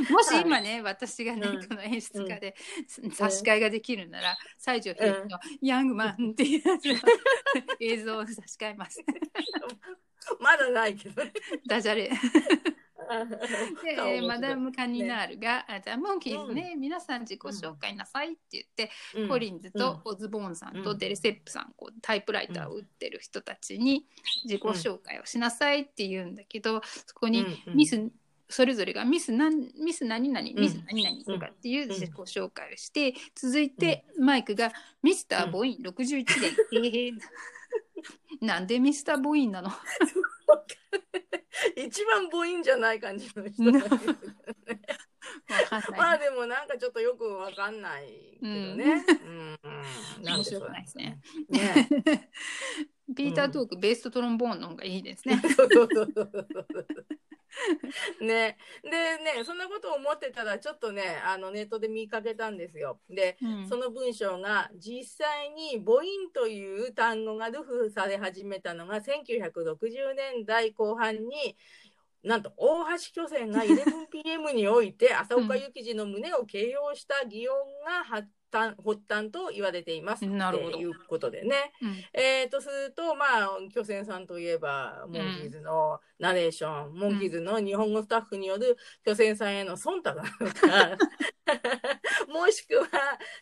[0.10, 2.56] もし今ね、私がね、うんこの演出家で、
[3.14, 7.00] 差し替えができるなら、西城秀樹のヤングマンっていうやつの
[7.80, 9.04] 映像を差し替えます。
[10.40, 11.32] まだないけどね。
[11.68, 12.10] ダジャレ。
[13.84, 19.30] で、マダム・カニナールが、あじゃあモンキーズね、皆さん自己紹介なさいって言って、うん。
[19.30, 20.84] コリンズとオズボーンさんうん。
[20.84, 24.06] とデレセップさん、こうタイプライターを打ってる人たちに
[24.46, 27.78] 自己紹介をしなさいって言うんだけど、そこにうんうん。
[27.78, 28.12] ミス、
[28.50, 37.12] それぞれがミスなんミス何々、ミス何々とかっていううん自己紹介をして、続いてマイクがミスター・ボイン61年、えー。
[38.42, 39.72] なんでミスター・ボインなの？
[41.76, 43.82] 一番母音じゃない感じの人ね。
[45.98, 49.06] まあでもなんかちょっとよくわかんないけどね。
[49.24, 51.20] うんうん面白くないですね。
[51.50, 51.90] ね。
[53.16, 55.42] ピーター・トーク、ベースとトロンボーンの方がいいですね。
[58.22, 63.00] ね、でねそんなことを思ってたらちょっとねあのネットで見かけたんですよ。
[63.10, 71.56] でうんその文章が実際に母音という単語がルフされ始めたのが1960年代後半に
[72.24, 80.26] なんと大橋巨泉が 11PM において浅岡幸二の胸を形容した擬音が発端発端と言われています。
[80.26, 81.74] なるほどいうことでね。
[81.82, 90.98] うんえー、とすると、まあ、巨泉さんといえば、モンキーズのナレーション、モンキーズの日本語スタッフによる巨泉さんへの忖度なのか、
[92.30, 92.88] もしくは、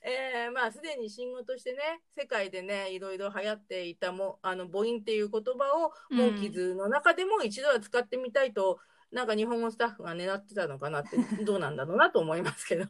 [0.03, 8.79] えーまあ、すでに新語としてね、世界でね、いろいろ流行っていたも、あの、母音っていう言葉を、モンキーズの中でも一度は使ってみたいと、
[9.11, 12.87] なんか日本語スタッフが狙ってたのかなって、どうなんだろうなと思いますけど。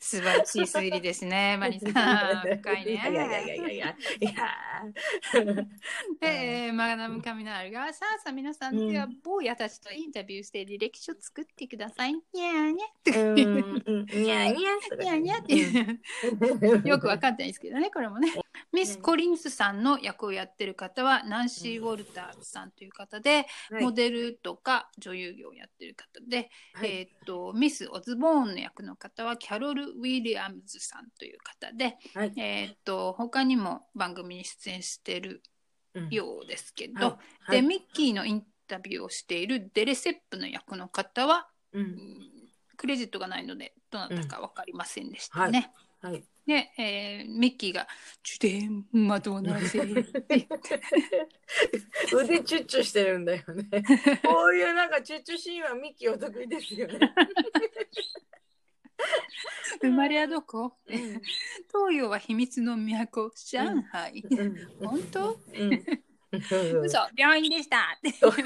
[0.00, 2.56] 素晴らしい推理ですね、 マリさん。
[2.58, 2.92] 深いね。
[2.92, 3.96] いやいやいやいやいや。
[4.20, 4.32] いや
[6.20, 12.14] で、えーマダム・カミナールが、さあさあ皆さん、うんでは坊やたちとインタビューして履歴書作ってください。
[12.14, 14.70] にゃーにゃうんうんにゃにゃ
[15.02, 16.88] にゃにゃって。
[16.88, 18.43] よくわかんないですけどね、これもね。
[18.72, 23.84] ミス・コリンズさんの役をやってる方は、ナンシー・ウォルターズさんという方で、はい。
[23.84, 26.88] モデルとか女優業をやってる方で、はい。
[26.88, 32.32] えーっと、ミス・オズボーンの役の方は、キャロル・ウィリアムズさんという方で、はい。
[32.36, 35.42] えーっと、他にも番組に出演してる
[35.94, 37.52] うんようですけど、はい。
[37.52, 37.62] はい。
[37.62, 42.44] で、ミッキーのインタビューをしているデレセップの役の方は、ううんん
[42.76, 45.72] クレジットがないので、どなたか分かりませんでしたうんね。
[46.04, 46.22] はい。
[46.46, 47.88] で、えーミッキーが、
[48.22, 49.84] ジュデンマドナゼっ
[50.20, 50.46] て
[52.14, 53.64] 腕チュッチュしてるんだよね。
[54.22, 56.98] こういうなんかチュッチュシーンはミッキーお得意ですよね。
[59.80, 60.76] 生まれはどこ？
[60.86, 60.98] うん
[61.72, 64.22] 東洋は秘密の都、上海。
[64.30, 65.40] うん本当？
[65.54, 65.70] うん
[66.40, 68.10] 嘘、病院でしたって。
[68.12, 68.44] そうそう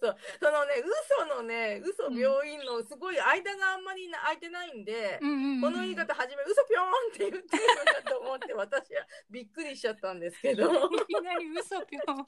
[0.00, 10.68] そうそのね嘘のね嘘病院のすごい間があんまりな空いてないんで、うんうんうんこの言い方初め嘘ぴょーんって言ってるのかと思って私はびっくりしちゃったんですけどい
[11.06, 12.16] きなり嘘ぴょん。
[12.16, 12.26] も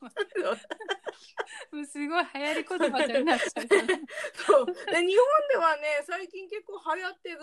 [1.82, 3.66] うすごい流行り言葉じゃなっちゃう。
[4.34, 4.72] そうで
[5.06, 7.38] 日本ではね最近結構流行ってる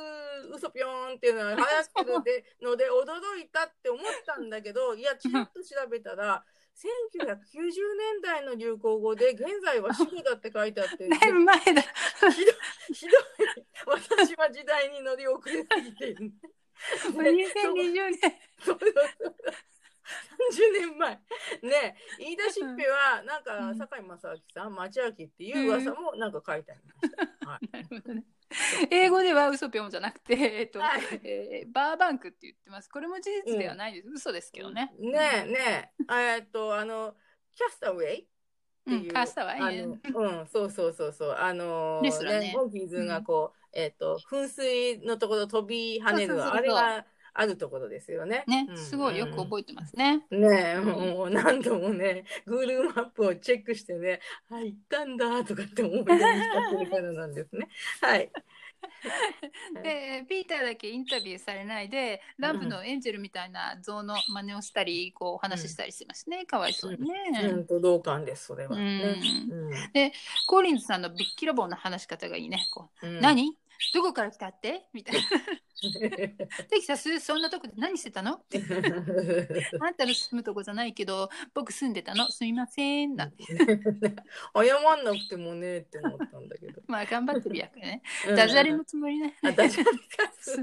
[0.53, 6.43] 嘘ぴょーんっていうのは 流行ってるでので驚いたって思ったんだけどいやちらっと調べたら
[6.77, 7.57] 1990
[7.97, 11.63] 年代の流行語で現在は死後だって書いてあって だいぶ前だ。
[11.63, 16.31] ひどいひどい私は時代に乗り遅れすぎている。
[17.09, 18.39] 2020年。
[18.59, 19.35] そうそうそう
[20.53, 21.19] 30年前
[21.63, 27.09] ね言い出しっぺはなんかうん堺正明さん町明っていう噂もなんか書いてありまし
[27.41, 28.23] た、はいなるほどね。
[28.91, 31.01] 英語では嘘ぴょんじゃなくて、えっと、はい。
[31.23, 32.89] えーバーバンクって言ってます。
[32.89, 34.07] これも事実ではないです。
[34.09, 34.93] 嘘ですけどね。
[34.99, 36.13] ねえねえ。
[36.13, 37.15] えっとあの
[37.55, 38.27] キャスターウェイっ
[38.85, 41.35] ていう、うんカスターウェイあのうんそうそうそうそう。
[41.37, 46.57] あのレストランねモンキーズがこう、えっと噴水のところ飛び跳ねるそうそうそうそう。
[46.57, 47.05] あれが
[47.39, 50.23] あるところですよねね、うんすごいよく覚えてますね。
[50.31, 54.19] ねえ、もう何度もね、Google マップをチェックしてね、
[54.49, 57.67] あ、行ったんだとかって思い出に浸ってるからなんですね。
[58.01, 58.31] はい。
[59.83, 66.45] で、ピーターだけインタビューされないで、ランプのエンジェルみたいな像の真似をしたり、こうお話ししたりしてますね。
[66.45, 67.41] かわいそうにね。
[67.43, 68.75] うんと同感です、それは。
[68.75, 69.11] うね。
[69.13, 70.11] ん
[70.47, 72.59] コーリンズさんのビッキラボーの話し方がいいね。
[72.73, 73.55] こううん何？
[73.93, 74.87] どこから来たって？
[74.93, 75.21] みたいな。
[75.79, 78.33] テキサスそんなとこで何してたの？
[78.33, 78.57] って
[79.79, 82.29] あんたの住むとこじゃないけど、僕住んでたの？
[82.31, 83.15] すみません。
[83.15, 83.43] なんて。
[83.45, 86.81] 謝んなくてもねって思ったんだけど。
[86.87, 88.01] まあ頑張ってる役ね。
[88.27, 89.35] うんダジャレのつもりね。
[89.43, 90.61] あダジャレ か住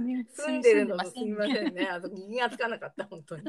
[0.50, 1.86] んでるのとすみませんね。
[1.86, 3.44] あと気がつかなかった、本当に。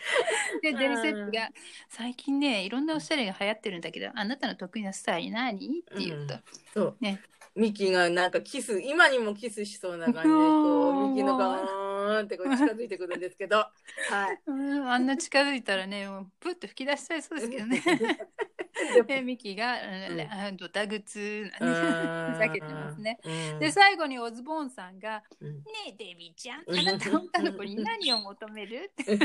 [0.62, 1.50] で、デリセップが、
[1.88, 6.34] 最近ね、いろんなおしゃれが流行ってるんだけど、あなたの得意なスタイル何って言うと、
[6.74, 6.96] そう。
[7.00, 7.20] ね
[7.56, 13.56] ミキがなんかキス、今にもキスしそうな感じで、こう、ミキの顔ーんってこう近づいてくるんですけど。
[13.56, 14.40] はい。
[14.46, 17.82] うん、あんな近づいたらね、もうプッと吹き出しちゃいそうですけどね。
[19.06, 23.18] で、ミキが、うんあドタ靴なんてふざけてますね。
[23.24, 23.58] うん。
[23.58, 28.90] で、最後にオズボーンさんが、うんねえ、デイビーちゃん、あなた女の子に何を求める？
[29.02, 29.16] って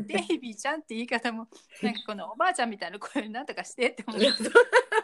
[0.06, 1.48] デイビーちゃんって言い方も、
[1.82, 4.24] なんかこのおばあちゃんみたいな声なんとかしてって思うい。
[4.24, 4.52] やそう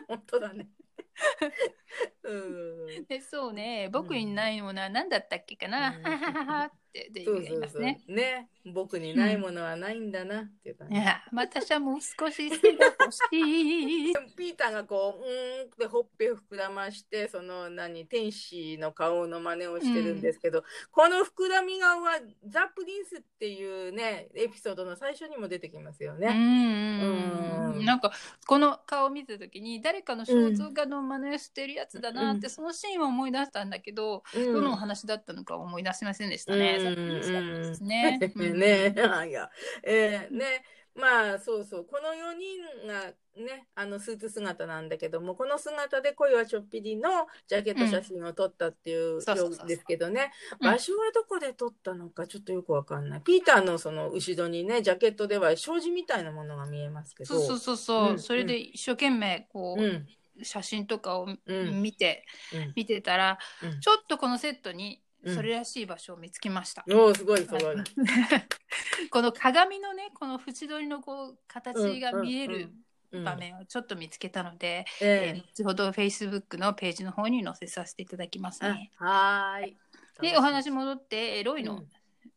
[0.09, 0.69] 本当だね。
[2.23, 3.05] うん。
[3.07, 7.61] でそうね、僕にないものは何だったっけかな、ははってデイビーが言いそうそうそう。
[7.61, 8.01] ますね。
[8.09, 8.49] ね。
[8.73, 10.97] 僕にないものはないんだなっていう感じ。
[10.97, 14.15] いや、私はもう少し背が欲しい。
[14.37, 26.29] ピーターがこう、うーんってほっぺを膨らまして、その何、天使の顔の真似をしてるんですけど、この膨らみ顔はザ・プリンスっていうね、エピソードの最初にも出てきますよね。
[26.29, 28.13] うんうんうんなんか
[28.47, 36.78] この顔を見た時に誰かの肖像画の真似をしてるやつだなって、うんそのシーンを思い出したんだけど、うんどのお話だったのか思い出せませんでしたね。
[36.79, 38.33] ですね。
[38.35, 38.59] うん。
[38.59, 38.95] ね。
[39.11, 39.51] あいや、
[39.83, 40.65] えーね、
[40.95, 47.09] まあそうそう、この4人がね、あのスーツ姿なんだけども、この姿で恋はちょっぴりの
[47.47, 49.69] ジャケット写真を撮ったっていうそうそうそうそう。
[49.69, 50.67] ですけどね、うん。
[50.67, 53.21] 場所はどこで撮ったのかちょっとよくわかんない。
[53.21, 58.19] ピーターのその後ろにね、ジャケットでは障子みたいなものが見えますけど、そうそうそうそう、うん。
[58.19, 60.07] それで一生懸命こう、うん、
[60.43, 61.81] 写真とかをうん。
[61.81, 62.73] 見て、うん。
[62.75, 63.81] 見てたらうん。
[63.81, 65.35] ちょっとこのセットにうん。
[65.35, 66.85] それらしい場所を見つけました。
[66.89, 67.61] おーすごいすごい。
[69.11, 72.71] この鏡のねこの縁取りのこう形が見える
[73.11, 73.25] うん。
[73.25, 75.41] 場面をちょっと見つけたので、ええ。
[75.41, 78.91] ー後ほど Facebook のページの方に載せさせていただきますえね。
[78.99, 79.77] あはーい。
[80.21, 81.89] でお話戻ってえロイのうん。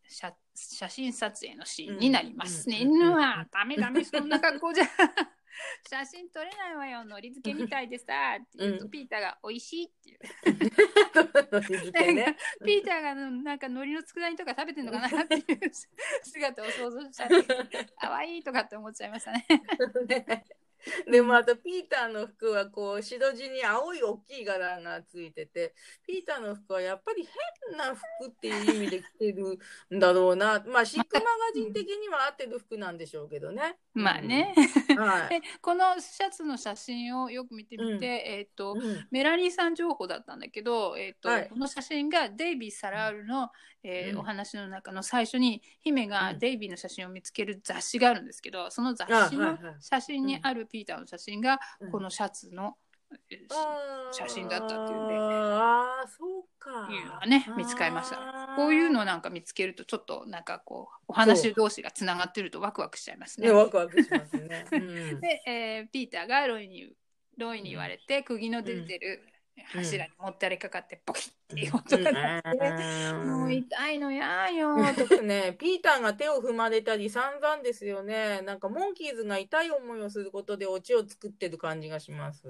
[0.08, 2.82] 写,、写真撮影のシーンになりますね。
[2.84, 2.96] うん。
[2.96, 4.86] 犬はダメダメそんな格好じゃ
[5.90, 10.20] 写真撮れないわよのり付けみたいでさって言うと、うんピーターが美味しいっていう。
[12.66, 15.44] ピーターがなんか海苔の佃煮とか食べてんのかなっていう
[16.24, 17.36] 姿を想像しちゃって
[18.00, 19.46] 可愛いとかって思っちゃいましたね。
[21.06, 25.74] ね でもあとピーターの服はこう白地に青い大きい柄がついてて
[26.06, 27.28] ピーターの服はやっぱり
[27.70, 29.60] 変な服っていう意味で着てる
[29.96, 33.78] んだろうなまあシックマガジン的には合ってる服なんでしょうけどね。
[33.94, 34.54] まあね。
[34.90, 34.98] うん。
[34.98, 35.30] はい。
[35.42, 43.50] でこのシャツの写真をよく見てみて、えっ、と、うんメラニーさん情報だったんだけど、えーとはいこの写真がデイビー・サラールの、
[43.84, 44.20] えーうん。
[44.20, 46.40] お話の中の最初に姫がうん。
[46.40, 51.92] デイビーの写真を見つける雑誌があるんですけどその雑誌の写真にあるピーターの写真がうん。
[51.92, 52.76] このシャツの、
[54.12, 56.88] 写真だったっていうんでああそうか。
[56.92, 58.54] いうのがね見つかりました。
[58.56, 63.48] こういうのなんか見つけるとちょっとなんかこうお話同士がつながってるとワクワクしちゃいますね。
[63.48, 64.66] ねワクワクしますね。
[64.72, 65.20] うん。
[65.20, 66.90] で、えーピーターがロイに
[67.38, 69.24] ロイに言われて、釘の出てる
[69.74, 78.42] 柱にもったれかかってポキッっていう音が鳴って、もう痛いのやーよーとね、 ピーターが手を踏まれたり散々ですよね。
[78.42, 82.44] なんかモンキーズが痛い思いをすることでオチを作ってる感じがします。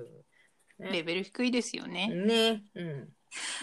[0.80, 2.08] レベル低いですよね。
[2.08, 2.64] ね。
[2.76, 3.10] うん。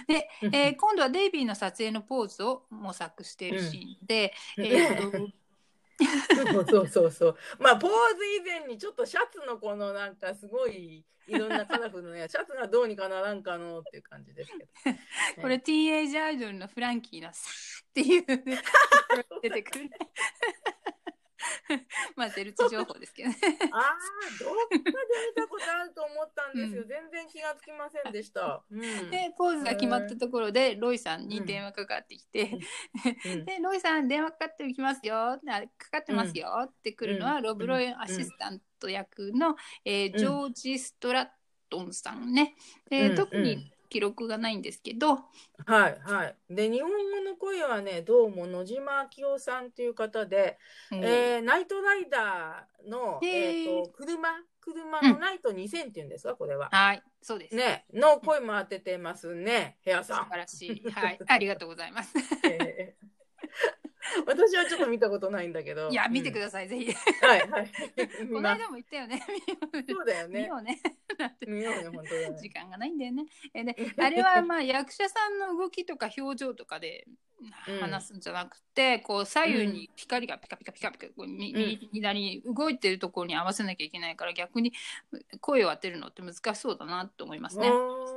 [0.06, 5.37] で、えー 今度はデイビーの撮影のポーズを模索しているシーンで、うんえー と
[5.98, 7.36] そうそうそうそう。
[7.58, 14.52] まあポーズ以前にちょっとシャツのこのなんかすごいいろんなカラフルなや シャツがどうにかならんかのっていう感じです
[14.84, 15.42] けど。
[15.42, 18.62] これティーンエイジアイドルのフランキーのさーっていうね
[19.42, 19.98] 出てくるね。
[22.16, 23.36] まあゼルチ情報ですけどね。
[23.72, 23.96] ああ、
[24.38, 24.84] どっかで見
[25.36, 26.82] たことあると思ったんですよ。
[26.82, 26.88] うん。
[26.88, 28.64] 全然気がつきませんでした。
[28.70, 28.80] うん。
[29.10, 32.58] でポーズが決まったところでロイさんに電話かかってきて、
[33.26, 33.44] うん。
[33.44, 35.32] でロイさん電話かかってきますよ。
[35.32, 37.42] あかかってますよ、ってくるのは、うん。
[37.42, 41.28] ロブロイアシスタント役の、えージョージ・ストラッ
[41.70, 42.56] トンさんね、
[42.90, 43.16] でうん。
[43.16, 45.14] 特に記録がないんですけど、
[45.66, 46.36] はいはい。
[46.50, 50.58] で、日本語の声はね、どうも野島明夫さんという方で、
[50.92, 54.28] うんえーナイトライダーの、えーと車、
[54.60, 56.68] 車のナイト2000っていうんですか、これは。
[56.70, 60.24] はいそうです、ね、の声も当ててますね、部屋素さん。
[60.26, 60.40] 晴。
[60.40, 60.90] らしい。
[60.90, 62.14] はいありがとうございます。
[62.46, 63.08] えー
[64.26, 65.88] 私はちょっと見たことないんだけど。
[65.88, 66.92] いや見てくだださい、ぜひ。
[66.92, 67.70] はいはい。
[68.32, 69.22] この間も言ったよね
[69.88, 70.40] そうだよね。
[70.40, 70.80] 見ようね
[71.46, 72.50] 見ようね、本当だね時。
[72.50, 73.26] 間がないんだよね。
[73.54, 77.14] えであれはまあ役者さんの動きとか表情とかでうん
[77.80, 84.72] 話すんじゃなくて、こう左右に光がピカピカピカピカこうみうん右左に動いてるところに合わせなきゃいけないから逆に
[85.40, 87.70] 声を当てるのって難しそうだなと思いますね。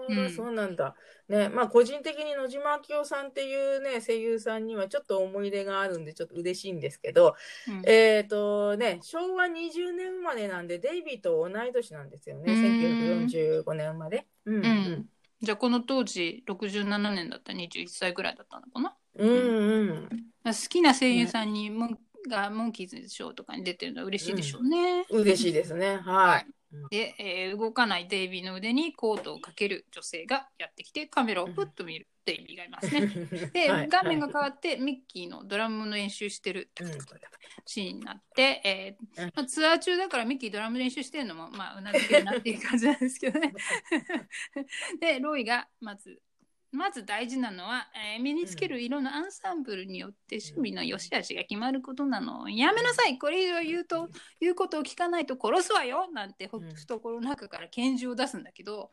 [0.10, 0.96] うんそうなんだ。
[1.30, 7.36] ね、まあ個人的に野島明夫さんっていうね、声優さんにはちょっと思い入れがあるんで、ちょっと嬉しいんですけど、
[7.68, 12.54] うんえっ、とね、昭和20年生まれなんで、デイビーと同い年なんですよね。
[12.54, 14.28] うん1945年生まれ。
[14.46, 15.06] うんうんうん
[15.42, 20.10] じゃあこの当時67年だったら21歳ぐらいだったのかなうんうん。
[20.44, 21.98] 好きな声優さんにモン
[22.30, 25.06] がモンキーズショーとかに出てるのは嬉しいでしょうね。
[25.10, 25.98] 嬉しいですね。
[25.98, 26.48] はい。
[26.90, 33.08] で、えー動かないデイビーの腕にコートをかける女性がやってきてカメラをプッと見るデイビーがいますね。
[33.52, 36.92] で、はい画面が変わってミッキーのドラムの練習してるうん
[37.66, 43.54] シーンになって、えーうんまあ、ツアー中だからミッキードラム練習してるのもまあうなずけるなっていう感じなんですけどね。
[45.00, 46.22] でロイがまず
[46.72, 52.50] まず大事なのは、えー身につける色のアンサンブルによって趣味の良し悪しが決まることなの。
[52.50, 54.10] やめなさいこれ以上言うと
[54.40, 58.90] 言うことを聞かないと殺すわよなんて懐の中から拳銃を出すんだけど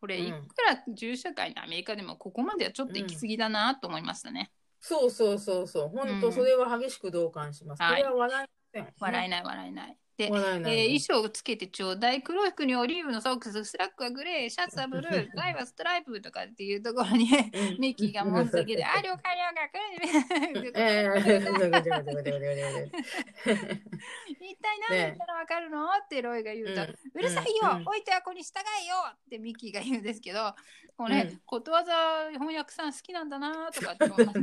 [0.00, 4.50] これうんいくら銃社会のアメリカでもここまではちょっと行き過ぎだなと思いましたね。
[4.80, 5.88] そうそうそうそう。
[5.88, 7.82] 本当、うんそれは激しく同感します。
[7.82, 8.94] はいこれは笑いません。
[9.00, 9.98] 笑えない笑えない。
[10.16, 19.70] で、笑えー衣装をつけてちょうだい黒い服にオリーブのソックススラックスはグレーシャツはブルー タイはストライプとかっていうところにうんミッキーが文字だけで「あ了解了解
[20.54, 20.84] これ
[23.44, 30.54] 一体何言ったらわかるの?」ってロイが言うと「うんうるさいよ、うん老いては子に従えよ!」ってミッキーが言うんですけど
[30.96, 34.38] これ、うんことわざ翻訳さん好きなんだなとかって思います。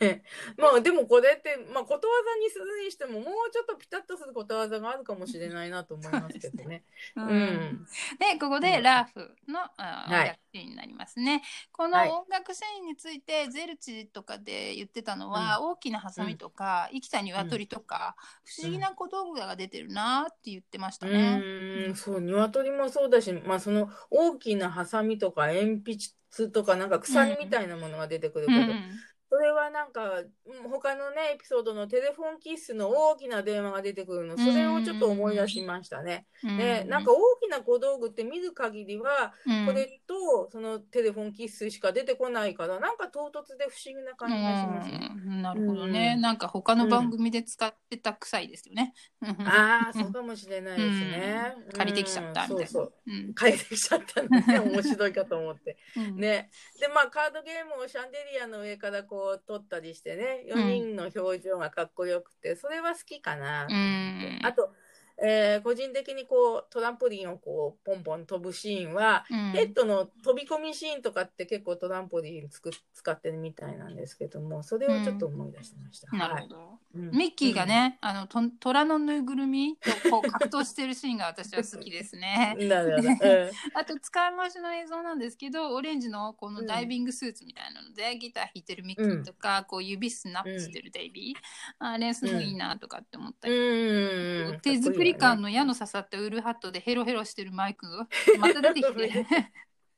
[0.58, 6.84] まあでもこれって、まあ、ことわざにするにしてももうちょっとピタッとすることわざがあるかもしれないなと思いますけどね。
[7.16, 7.28] うん。
[7.28, 7.84] うん。
[8.18, 10.28] でここでラーフの、あ音はい。
[10.28, 11.42] 楽シーンになりますね。
[11.72, 12.08] こはい。
[12.08, 21.40] の音楽シーンについてゼルチとかで言ってたのは、大きなハサミとか、生きた鶏とか、不思議な小道具が出てるなって言ってましたうね。
[21.40, 25.98] ーん、そう、鶏もそうだし、まあその大きなハサミとか鉛筆
[26.30, 29.00] 巣とかなんか鎖みたいなものが出てくるけど、うんうん
[29.34, 36.26] それはなんかうん他のねエピソードのテレフォンキッスの大きな電話が出てくるのそれをちょっと思い出しましたね。
[36.44, 36.56] うん。
[36.56, 39.66] ねなんか大きな小道具って見る限りはうん。
[39.66, 45.10] これとそのテレフォンキッスしか出てこないからなんか唐突で不思議な感じがしますね。
[45.26, 45.42] うん。
[45.42, 46.20] なるほどね、うん。
[46.20, 48.94] なんか他の番組で使ってた臭いですよね。
[49.44, 51.54] ああそうかもしれないですね。
[51.66, 51.72] うん。
[51.72, 52.56] 借りてきちゃったみたいな。
[52.56, 52.92] うんそうそう。
[53.06, 53.34] うん。
[53.34, 54.60] 借りてきちゃったのね。
[54.60, 55.76] 面白いかと思って。
[55.96, 56.16] うん。
[56.16, 64.40] ね、でまあカードゲームをシャンデリアの上からこう撮ったりしてね4人の表情がかっこよくてそれは好きかな、うん。
[64.42, 64.74] あと、
[65.22, 69.52] えー個人的にこうトランポリンをこうポンポン飛ぶシーンは、うん。
[69.52, 76.08] ペットの飛び込みシーンとかって結構トランポリンつく使ってるみたいなんですけどもそれをちょっと思い出しました。
[76.08, 76.18] はい。
[76.18, 76.78] なるほど。
[76.94, 77.10] うん。
[77.10, 82.56] ミッキーがね、あのと虎のぬいぐるみとこう格闘してるシーンが私は好きですね。
[82.58, 83.50] うんなるほど、うん。
[83.74, 91.36] あと使い回しの映像なんですけどオレンジのこのダイビングスーツみたいなので、ギター弾いてるミッキーとか、こう指スナップしてるデイビー、
[91.78, 94.60] あれすごいいいなとかって思ったり、うん。
[94.60, 98.08] 手作り感の矢の刺さったウールハットでヘロヘロしてるマイクが
[98.40, 99.08] また出てきて。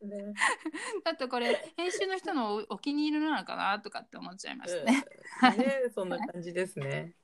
[0.02, 0.34] ね
[1.04, 5.04] だってこれ編集の人のおお気に入りなのかなとかって思っちゃいましたね。
[5.42, 5.58] うん。
[5.58, 7.14] ねそんな感じですね。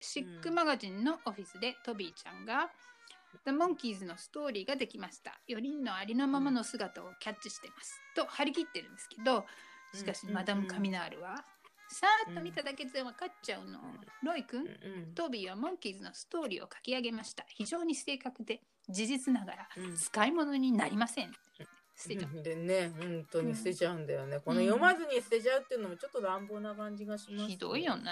[0.00, 2.70] シックマガジンのオフィスでトビーちゃんが
[3.44, 5.40] The Monkeys のストーリーができました。
[5.48, 8.00] 4人のありのままの姿をキャッチしてます。
[8.14, 9.46] と張り切ってるんですけど、
[9.94, 11.44] しかしうんマダム・カミナールは、
[11.88, 13.80] さーっと見ただけで分かっちゃうの。
[14.22, 14.64] ロイ君、う
[15.10, 17.44] んトビーはモンキーズのストーリーを書き上げました。
[17.48, 21.32] 非常に正確で、事実ながらうん使い物になりません。
[21.94, 22.42] 捨てちゃう。
[22.42, 24.40] でね、本当に捨てちゃうんだよね。
[24.40, 27.96] このうん読まずに捨てちゃうっていうのもちょっと乱暴な感じがします、ひどいよ。
[27.96, 28.04] ね。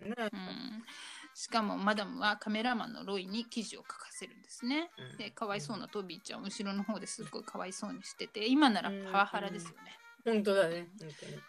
[0.00, 0.14] ね。
[0.18, 0.84] うん、
[1.34, 4.90] しかもマダムはカメラマンのロイに記事を書かせるんですね。
[5.12, 9.98] うんでかわいそうなトビーちゃんを後ろの方ですっごいかわいそうにしてて今ならパワハラですよね。
[10.24, 10.88] 本当だね。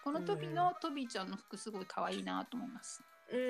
[0.04, 3.04] この時のトビーちゃんの服すごい可愛いなと思います。
[3.32, 3.44] うん、う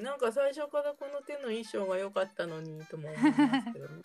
[0.00, 4.02] んなんか最初からこの手の衣装が良かったのにとも思いますけどね。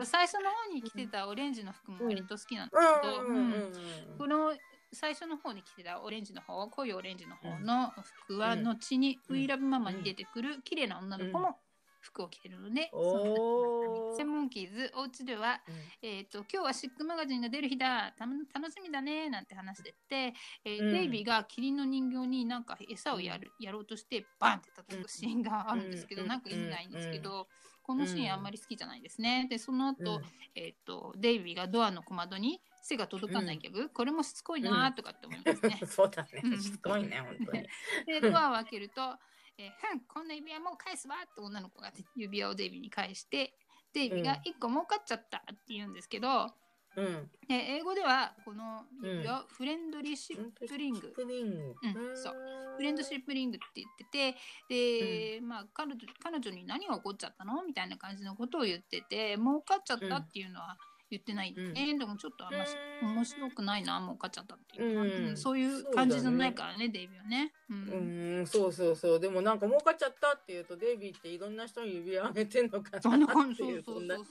[0.04, 4.54] 最初の方に着てたオレンジの服も割と好きなんですけど、うんうんうんうんこの
[4.92, 7.92] 最初の方に着てたオレンジの方濃いオレンジの方の
[8.24, 11.58] 服は後に「うん We Love Mama」に出てくる綺麗な女の子も
[12.00, 15.60] 服を着てるので、そのおー専門キーズお家では
[16.02, 18.12] えー、と今日はシックマガジンが出る日だ。
[18.16, 19.28] たの楽しみだね。
[19.28, 20.34] なんて話してて、
[20.64, 20.92] えーうん。
[20.92, 26.28] デイビーがキリンの人形になんか餌をやるやろうとしてバンって叩くシーンがあるんですけど、うん。
[26.28, 27.48] なんか意味ないんですけど、
[27.82, 29.46] このシーンあんまり好きじゃないですね。
[29.50, 30.22] でその後、
[30.54, 35.78] えー、とデイビーがドアの小窓に背が届かないギャグ、これもしつこいなとかって思いますね。
[35.80, 36.48] う んそうだねう。
[36.48, 37.68] んしつこいね、本当に。
[38.06, 39.18] でドアを開けると
[39.58, 43.54] 「えーふんこんな指輪もう返すわ」って女の子が指輪をデイビーに返して
[43.92, 46.54] デイビーが1個儲かっちゃったって言うんですけど、
[46.96, 47.30] うん。
[47.48, 51.76] で英語ではこの指輪をフレンドリーシップリング、プリング。
[51.82, 52.34] うんそう
[52.76, 57.62] フレンドシップリングって言っててで、まあ彼女彼女に何が起こっちゃったの？
[57.62, 60.78] みたいな感じのことを言ってて儲かっちゃったっていうのは
[61.10, 61.50] 言ってない。
[61.50, 61.54] ん。
[61.54, 65.36] ですね、でもちょっとあんましうん面白くないな儲かっちゃったっていううんうん。
[65.36, 67.52] そういう感じじゃないからねデイビーはね。
[67.68, 69.20] ううんん、そうそうそう。
[69.20, 74.16] でもなんか儲かっちゃったっていうと、デイビーっていろんな人に指輪あげてんのかなっていう、そんな。
[74.16, 74.22] ね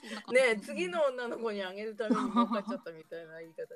[0.61, 3.75] 次の女の子にあげるために儲かっちゃったみたいな言い方。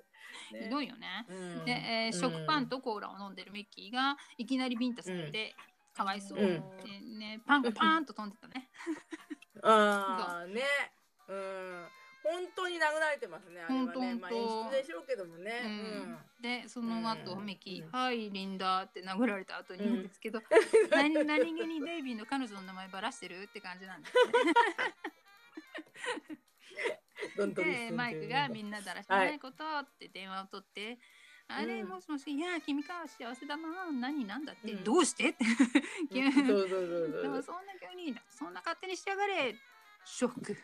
[0.57, 1.25] ねひどいよね。
[1.29, 1.65] うん。
[1.65, 5.55] で、えー食パンとコーラを飲んでるミッキーがいきなりビンタされて、
[5.93, 6.47] かわいそう、うん。
[6.47, 6.59] で
[7.19, 8.69] ね、パンがパーンと飛んでたね。
[9.61, 10.61] ああ、ね。
[12.73, 14.15] に殴られてますね、あれはね。
[14.15, 15.61] まあ演出でしょうけどもね。
[15.63, 16.17] うん。
[16.41, 17.45] でその後、うん。
[17.45, 20.41] ミッキー「うんはいリンダ」って殴られた後に言うんですけど、
[20.91, 24.13] 何何気にデイビーの彼女の名前ばらしてるって感じなんです
[27.47, 27.53] ね。
[27.53, 30.99] でマイクがみんなだらしないことって電話を取って。
[31.47, 34.83] あれ、うんもしもし、いや、君か、幸せだな、何、なんだって、うん。
[34.83, 35.29] どうして？
[35.29, 35.43] って。
[35.43, 39.53] そんな急にそんな勝手にしやがれ。
[40.05, 40.57] ショック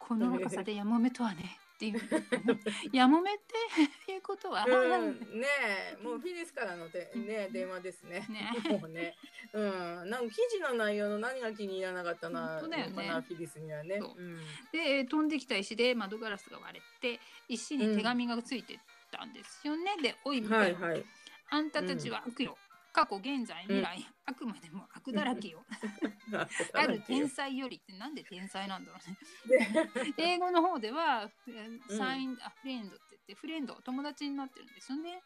[0.00, 2.00] この若さでやもめとはねっていう
[2.92, 3.38] やもめっ
[4.06, 5.46] ていうことは、うん、ね
[5.98, 6.02] え。
[6.02, 8.26] もうフィリスからので、ね、電話ですね。
[8.28, 9.14] ねもうね、
[9.52, 13.10] うん、なんか記事の内容の何が気に入らなかったな、だよね。
[13.26, 13.98] フィリスにはね。
[13.98, 14.14] そう。
[14.14, 14.36] うん。
[14.72, 18.78] でえー飛んできた石で窓ガラスが割れて石に手紙がついて
[19.10, 21.04] たんですよね、で「おい、はいはい。
[21.50, 22.56] あんたたちは悪よ、
[22.92, 25.64] 過去現在未来、あくまでも悪だらけよ
[26.74, 35.22] ある天才よりってなんで天才なんだろうね 英語の方ではえーサイン、あフレンドって言ってフレンド友達になってるんですよね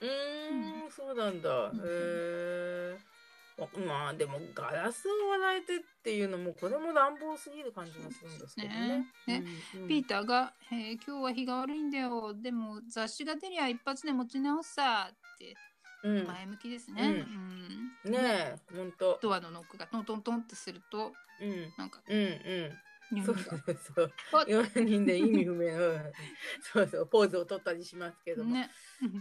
[0.00, 1.48] うーん、そうなんだ。
[1.50, 2.98] へえ。
[3.88, 9.10] まあでもガラスを割られてっていうのもこれも乱暴すぎる感じがするんですけどね。
[9.26, 9.44] ね
[9.74, 12.34] うんうんピーターが、えー今日は日が悪いんだよ。
[12.34, 15.10] でも雑誌が出りゃ一発で持ち直すさ。
[15.10, 15.56] って
[16.04, 17.02] うん前向きですね。
[18.04, 19.18] うんねえ、ほんと。
[19.20, 23.24] ドアのノックがトントントンってすると、うんなんか、うんうん。
[23.24, 24.12] そうそう。
[24.30, 26.12] パッ4人で意味不明の、
[26.72, 28.54] そうそう、ポーズを取ったりしますけども。
[28.54, 28.70] ね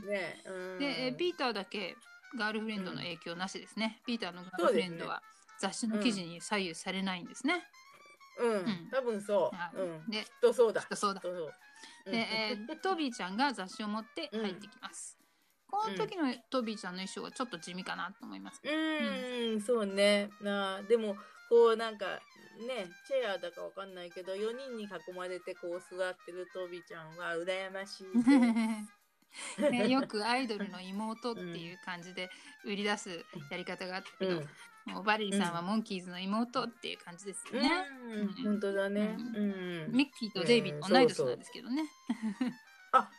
[0.05, 0.43] ね。
[0.45, 1.95] うんで、えーピーターだけ
[2.37, 4.01] ガールフレンドの影響なしですね。
[4.05, 5.23] ピーターのガールフレンドは
[5.59, 7.63] 雑誌の記事に左右されないんですね。
[8.39, 9.81] うんうん、多分そはう。
[9.81, 9.95] うん。
[10.09, 10.81] いできっとそうだ。
[10.81, 11.31] きっとそうだで、
[12.11, 15.16] えートビーちゃんが雑誌を持って入ってきます。
[15.69, 18.61] この時のトビーちゃんの衣装はちょっと地味かなと思います。
[18.63, 20.29] うん、そうね。
[20.41, 21.15] なあ、でも、
[21.49, 22.05] こうなんか、
[22.67, 28.07] ね、チェアだかわかんないけど、4人に囲まれてこう座ってるトビちゃんは羨ましい。
[29.61, 32.29] ね、よくアイドルの妹っていう感じで
[32.65, 34.41] 売り出すやり方があったけど、
[34.85, 37.69] もうバレリーさんはモンキーズの妹っていう感じですよね。
[38.05, 39.15] うん、うん、本当だね。
[39.17, 39.39] う
[39.89, 39.91] ん。
[39.91, 41.83] ミッキーとデイビーと同い年なんですけどね。
[42.93, 43.09] あ、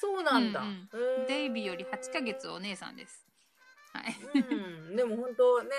[0.00, 0.60] そうなんだ。
[0.60, 3.26] うんへーデイビーより8ヶ月お姉さんです。
[3.92, 4.16] はい。
[4.88, 5.70] うん、でも本当ね、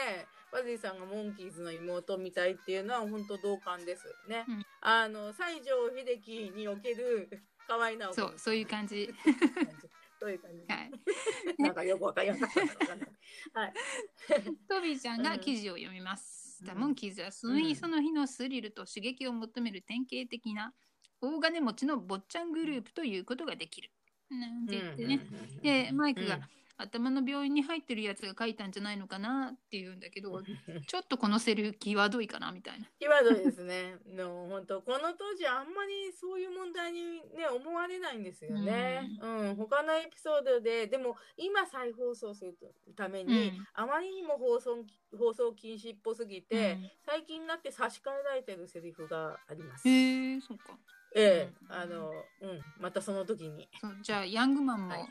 [0.51, 4.45] バジーさんがモンキーズの妹みたいっていうのは本当同感ですね。
[4.47, 7.29] うんあの西城秀樹における
[7.67, 9.11] 可愛いなそう、そういう感じ。
[10.19, 10.71] そういう感じ。
[10.71, 10.91] はい。
[11.57, 12.47] なんかよくわかりません。
[13.53, 13.73] はい。
[14.69, 16.35] トビーちゃんが記事を読みます。
[16.37, 20.73] うんダモンキーズはその日その日のスリルと刺激を求める典型的な
[21.19, 23.89] 大金持ちの坊ちゃんグループということができる。
[24.39, 25.19] なんて言ってね。
[25.61, 26.39] でマイクが
[26.81, 30.43] 頭の病院に入ってるやつが書いたんじゃないのかなって言うんだけど、うん
[30.87, 32.87] ちょっとこのセリフ際どいかなみたいな。
[32.99, 33.97] 際どいですね。
[34.07, 39.09] の本当この当時あんまりそういう問題にね思われないんですよね。
[39.21, 42.57] うん、他のエピソードででも今再放送する
[42.95, 44.85] ために、うんあまりにも放送
[45.17, 49.87] 放送禁止っぽすぎて、うん最近になって差し替えられてるセリフがあります。
[49.87, 50.77] へえ、そうか。
[51.15, 51.71] ええうん。
[51.73, 53.69] あのうんまたその時に。
[54.01, 55.09] じゃあヤングマンもはい。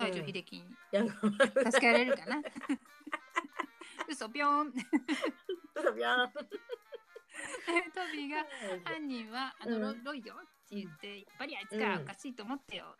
[0.00, 0.64] 西城秀樹に。
[0.92, 2.42] やん助けられるかな？
[4.08, 4.72] 嘘ぴょん。
[5.74, 6.40] 嘘びゃーんト
[8.12, 8.46] ビーが
[8.84, 10.04] 犯人はあのロ,、うん。
[10.04, 12.96] ロイよって言って、やっぱりあいつがおかしいと思ってよ。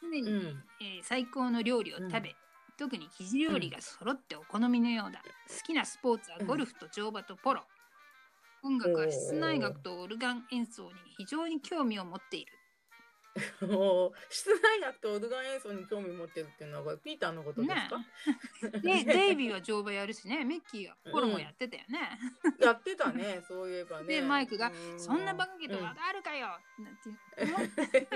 [0.00, 0.64] 常に、うん。
[0.80, 2.36] えー最高の料理を食べ、うん。
[2.76, 5.22] 特に生地料理が揃ってお好みのようだ。
[5.22, 7.66] 好きなスポーツはゴルフと乗馬とポロ。
[8.62, 12.52] 音楽は室内楽とオルガン演奏に非常に興味を持っている。
[14.28, 22.18] 室内楽とオルガン演奏に興味持ってるっていうのはピーターのことですか、 で、デイビーは乗馬やるしね、メッキーがポロもやってたよね。
[22.58, 24.06] やってたねそういえばね。
[24.06, 26.48] で、マイクが、うそんなバカげとうんまだあるかよ、
[26.78, 28.08] なんて言う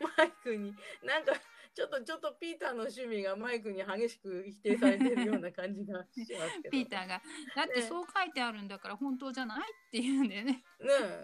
[0.18, 1.32] マイクになんか
[1.76, 6.70] ちょっとちょっとピーターの趣味がマイクに激しく否定されてるような感じがしますけど。
[6.70, 7.20] ピーターが、
[7.54, 9.62] だってそう書いてあるんだから本当じゃないっ
[9.92, 10.52] て言うんだよね。
[10.52, 10.62] ね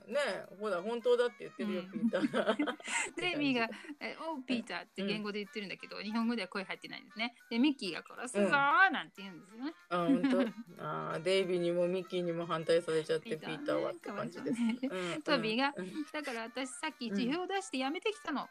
[0.07, 0.18] えね
[0.53, 1.90] えほら本当だって言ってるよ、うん。
[1.90, 2.32] ピーター。
[2.32, 2.76] が
[3.16, 3.68] デイビーが、
[4.00, 7.34] えおう、ピーターって言語で言ってるんだけど、日本語では声入ってないんですね。
[7.48, 9.72] で、ミッキーが殺すぞーなんて言うんですよね。
[9.88, 10.84] あ本当。
[10.84, 16.05] あーデイビーにもミッキーにも反対されちゃってピピーターはって感じです、トビーがうん。
[16.12, 18.46] だから私さっき辞表を出してやめてきたの。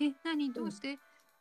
[0.00, 0.52] え、何？
[0.52, 0.96] どうして、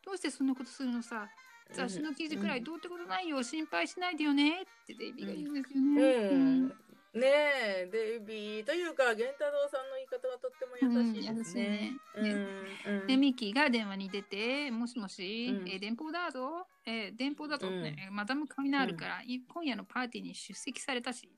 [0.08, 1.28] どうしてそんなことするのさ？
[1.74, 4.62] 雑誌の記事くらいどうってことないよ、心配しないでよね。
[4.62, 6.02] ってデイビーが言うんですよね。
[6.32, 6.74] うん、ね
[7.14, 11.92] えデイビーというか源太郎さんの言い方がとっても優しいですね。
[12.16, 12.42] うん優しい
[12.88, 13.00] うん。
[13.02, 13.08] うん。
[13.08, 15.68] で、ミッキーが電話に出て、もしもし、うん。
[15.68, 21.30] えー電報だぞ、えー電報だぞ、ねマダム・カミナールから、い今夜のパーティーに出席されたし、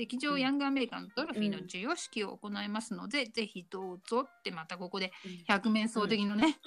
[0.00, 5.12] 赤上ヤングアメリカンドルフィーの授与式を行いますので、ぜひどうぞってまたここで
[5.46, 6.58] 百面相的のね、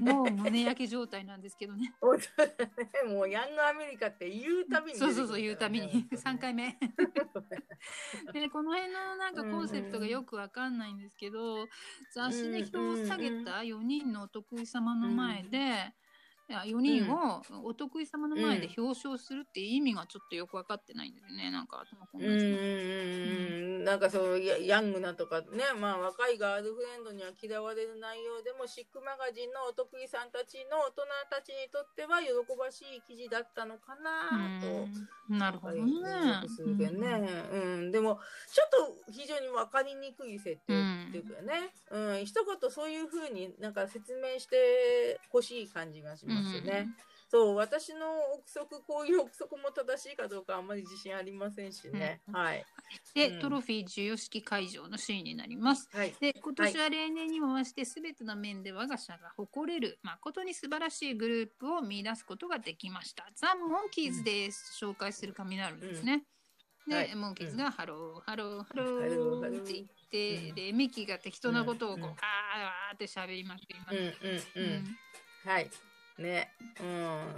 [0.00, 1.94] もう胸焼け状態なんですけどね。
[3.08, 6.08] もうヤングアメリカって言うたびにそうそうそう言うたびに。
[6.10, 6.76] 3回目。
[8.34, 8.40] 目。
[8.40, 11.68] でこの辺のなんかコンセプトがよくわかんないんですけど、
[12.12, 15.94] 雑誌で票を下げた4人のお得意様の前で、
[16.60, 21.50] 4人をお得意様の前で表彰するっていう意味がちょっとよく分かってないんですよね。
[21.50, 25.46] なんか頭こんなうんうんうんなんかそうヤヤングなとかね。
[25.78, 34.86] まあ若いガールフレンドには嫌われる内容でもシックマガジンのお得意さんたちの大人たちにとっては喜ばしい記事だったのかなと。
[35.30, 35.38] うん。
[35.38, 36.46] なるほどね。
[36.48, 37.56] するけどね、う
[37.88, 38.20] ん、でも
[38.52, 38.68] ちょっ
[39.06, 40.74] と非常に分かりにくい設定
[41.08, 42.24] っていうかね、うん。
[42.24, 46.88] 一言そういうふうになんか説明してほしい感じがしますよね。
[47.32, 47.98] そう私の
[48.34, 52.62] 憶測こういう憶測も正しいかどうかあんまり自信ありませんしね、はい。
[53.14, 53.40] で、うん。
[53.40, 55.88] トロフィー授与式会場のシーンになります。
[55.94, 56.14] はい。
[56.20, 63.26] で今年は例年にも増して全ての面で我が社が誇れる誠に素晴らしいグループを見出すことができました。
[63.34, 66.24] ザ・モンキーズです、紹介する紙になるんですね。
[66.86, 67.14] で、はい。
[67.14, 69.62] モンキーズがハロー、ハロー、ハローハローー。
[69.62, 70.54] って言って、うん。
[70.54, 72.10] で、ミッキーが適当なことをこう、うん。
[72.10, 72.16] あー
[72.90, 73.96] あーって喋りまくります。
[73.96, 74.64] うんうん。
[74.64, 75.70] うん、はい
[76.18, 76.52] ね。
[76.80, 76.84] う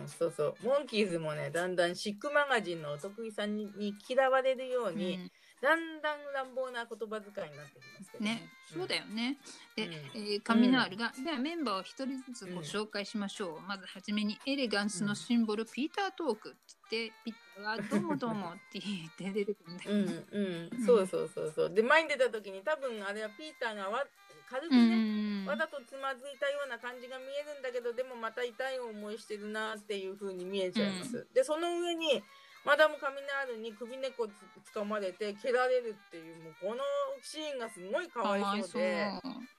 [0.05, 0.55] んそうそう。
[0.63, 4.97] モンキーズもねだんだんシックマガジンのお得意さんにに嫌われるよううん。
[4.97, 9.37] に、だんだん乱暴な言葉遣いになってきますけどね、そうだよね。
[9.77, 9.93] で、うん。
[9.93, 13.61] えーカミナールが、ではメンバーを一人ずつご紹介しましょう。
[13.67, 16.59] まずはじめにエレガンスのシンボル、ピータートークって
[16.91, 18.35] 言って、ピーターがどうもどう？
[18.35, 21.71] もって言って出てくるんだけど、うんうん、そうそうそうそう。
[21.71, 24.05] で前に出た時に多分あれはピーターがわ
[24.49, 31.27] 軽くうね、んわざとつまずいたような感じが見えるんだけどでもまた痛い思いしてるなっていう風に見えちゃいます。
[31.35, 32.23] でその上に
[32.65, 34.33] マダム・カミナールに首根っこつ
[34.73, 36.81] 掴まれて蹴られるっていうもうこの
[37.21, 39.05] シーンがすごいかわいそうで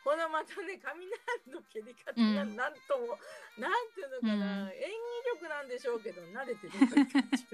[0.04, 3.14] このまたねカミナールの蹴り方がうんなんとも、
[3.62, 7.46] なんていうのかな、うん演技力なんでしょうけど慣れてる感じです。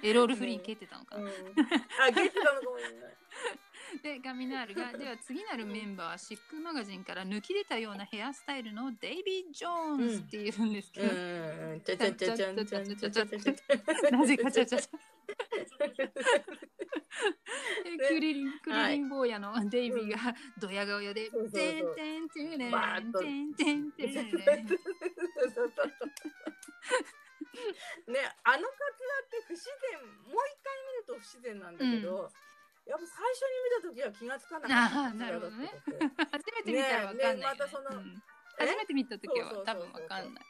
[0.02, 1.24] エロールフリ蹴ってたのかな。
[1.24, 3.16] うん、あ蹴ってたのかもしれない。
[4.02, 11.10] で、カミナールが、では次なるメンバーはシックマガジンから抜き出たようなヘアスタイルのデイビー・ジョーンズって言うんですけど、う
[11.76, 12.36] ん、ちゃちゃちゃ
[18.08, 24.30] クリリン、クリリン坊やのデイビーがドヤ顔で、そうそうそうてんてんてんてんバーッとてんてんてんてん
[28.06, 32.30] ね、あのカツラって不自然、もう一回見ると不自然なんだけど、
[32.86, 35.70] やっぱ最初に見た時は気がつかなかったあーなるほどね。
[36.30, 38.22] 初めて見たらわかんないよね、ねねまたそのうん。
[38.58, 38.66] え？
[38.66, 40.44] 初めて見た時は多分わかんない。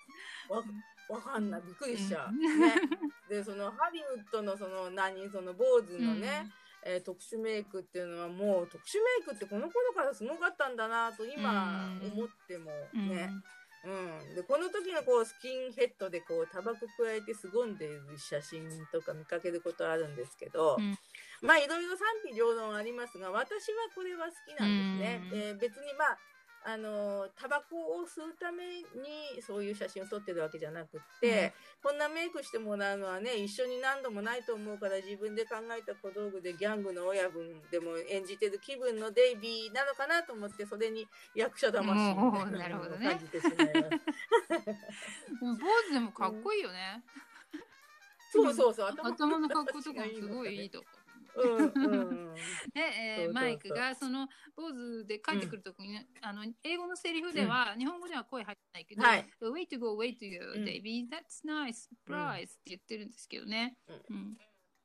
[0.49, 0.63] わ
[1.09, 1.63] わかんない。
[1.63, 2.39] びっくりしちゃう、うん。
[2.61, 2.75] ね、
[3.29, 6.51] でそのハリウッドのその何その坊主のね、
[6.85, 12.13] えー特殊メイクっていうのはもう特殊メイクってこの頃からすごかったんだなと今うん。
[12.13, 13.09] 思ってもうん。
[13.09, 13.31] ね、
[13.85, 20.97] うん、でこの時のこうスキンヘッドでこうタバコ加えて凄んでいる写真とか見かけることあるんですけど、うん
[21.43, 25.21] まあいろいろ賛否両論ありますが私はこれは好きなんですね。
[25.33, 26.19] うんで別にまあ
[26.69, 41.07] あのタバコを吸うためにそういう写真を撮ってるわけじゃなくって、こんなメイクしてもらうのはね一緒に何度もないと思うから自分で考えた小道具でギャングの親分でも演じてる気分のデイビーなのかなと思ってそれに
[41.37, 43.97] 役者魂みたいなのを感じてしまいます。
[45.41, 45.57] 坊
[45.89, 47.05] 主でもかっこいいよね。
[48.33, 50.87] そうそうそう頭の格好とかもすごいいいとこ。
[51.37, 52.35] うんうん
[52.73, 63.77] で、えーマイクがその坊主で帰ってくるときに、あの英語のセリフでは、日本語では声入ってないけど、はい Way to go, way to ん Davy, that's nice, surprise、って言ってるんですけどね。
[64.09, 64.37] うん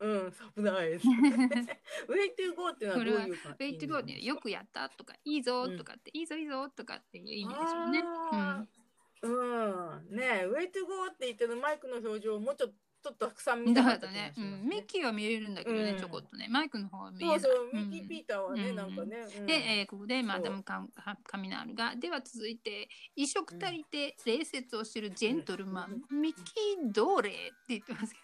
[0.02, 1.08] うん、サプライズ。
[1.08, 3.49] ウェイトゥーゴーってのはどういうか。
[3.60, 8.04] Way to go ってよくやったとか、いいぞとかって、いいぞいいぞとかっていう意味でしょうね。
[8.04, 8.82] あー
[9.22, 10.16] うん。
[10.18, 15.97] ねえ、ウェイトゥーゴーって言ってるマイクの表情をもうちょっとちょっとたくさんうん、見ただかった気がしますうん、ミッキーは見れるんだけどね、うん。
[15.97, 17.39] ちょこっとね、マイクの方は見えない。
[17.39, 18.08] そうそう、ミッキー・うん。
[18.08, 18.76] ピーターはね、うん。
[18.76, 19.18] なんかね。
[19.39, 19.45] うん。
[19.47, 28.16] で、えーここでマダムカカカミナールが、では続いて、衣食足りて礼節をしてるジェントルマン、ミッキー・ドーレーって言ってます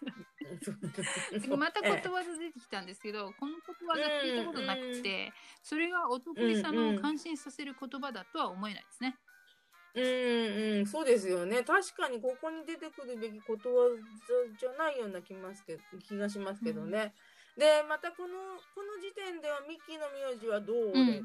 [1.32, 9.18] けど、またことわざ出てきたんですけど、このことわざ聞いたことなくて、それがお得意様を感心させる言葉だとは思えないですね。
[9.98, 11.64] うんうん、そうですよね。
[11.64, 13.98] 確かにここに出てくるべきことわざ
[14.58, 15.78] じゃないような気ますけ
[16.08, 17.14] 気がしますけどね。
[17.58, 21.24] で、またこのこの時点ではミッキーの名字はどうで、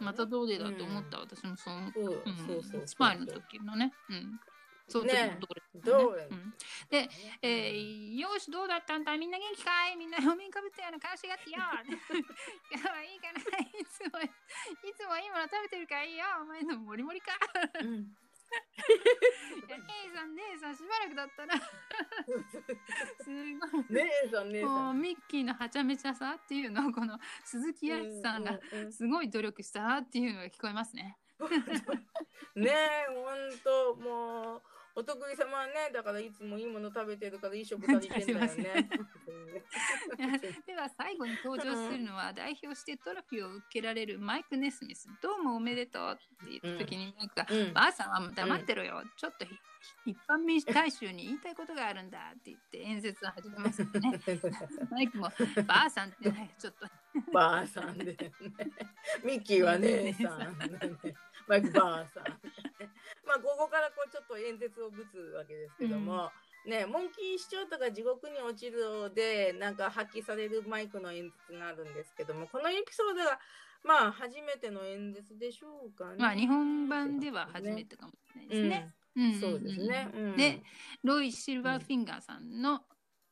[0.00, 3.92] またどうでだと思った、私もそうそうそうそうスパイの時のね。
[4.08, 4.40] うん。
[4.88, 5.38] そうね。
[5.40, 6.54] どれどれうん。
[6.90, 7.08] で、
[7.42, 9.16] えー、よし、どうだったんだ？
[9.16, 9.96] みんな元気かい？
[9.96, 11.56] みんなお面かぶったような顔しがってよ。
[12.70, 13.40] 今日はいいかな。
[13.40, 14.28] いつも、い
[14.94, 16.24] つもいいもの食べてるからいいよ。
[16.42, 17.32] お前のもりもりか。
[17.80, 18.14] うん。
[19.66, 21.54] 姉さん、姉さん、しばらくだったら。
[23.24, 23.30] す
[23.72, 23.84] ごい。
[23.90, 24.74] 姉さん姉もさ。
[24.90, 28.60] うんミッキーのはちゃめちゃさっていうのをこの鈴木康さんが
[28.90, 31.16] すごい努力したっていうのが聞こえますね。
[32.54, 34.62] ねえ、ほんと、もう、
[34.96, 38.88] お得意様はね、だからいつもいいもの食べてるからいい食足りてんだよね。
[40.66, 45.08] では最後に登場するのは代表してトロフィーを受けられるマイク・ネスミス。
[45.20, 49.02] どうもおめでとうって言った時にマイクが、うんばあさんは黙ってろよ。
[49.16, 49.50] ちょっとひ
[50.06, 54.20] 一般民主大衆に言いたいことがあるんだって言って演説を始めますよね。
[54.90, 55.28] マイクも
[55.66, 56.86] ばあさんってね、ちょっと
[57.32, 58.16] ばあさんで、ね。
[59.24, 60.56] ミッキーは姉さん。
[61.46, 62.24] マイクばあさん。
[63.26, 66.30] まあここからこうちょっと演説をぶつわけですけども、
[66.66, 73.38] ねモンキー市長とか地獄に落ちるでなんか発揮されるマイクの演説があるんですけどもこのエピソードが
[73.84, 76.16] まあ初めての演説でしょうかね。
[76.18, 78.94] まあ日本版では初めてかもしれないですね。
[79.16, 79.24] うん。
[79.24, 79.36] んん。
[79.36, 80.10] んそうですね。
[80.14, 80.36] うん。
[80.36, 80.62] で、
[81.02, 82.80] ロイ・シルバーフィンガーさんの、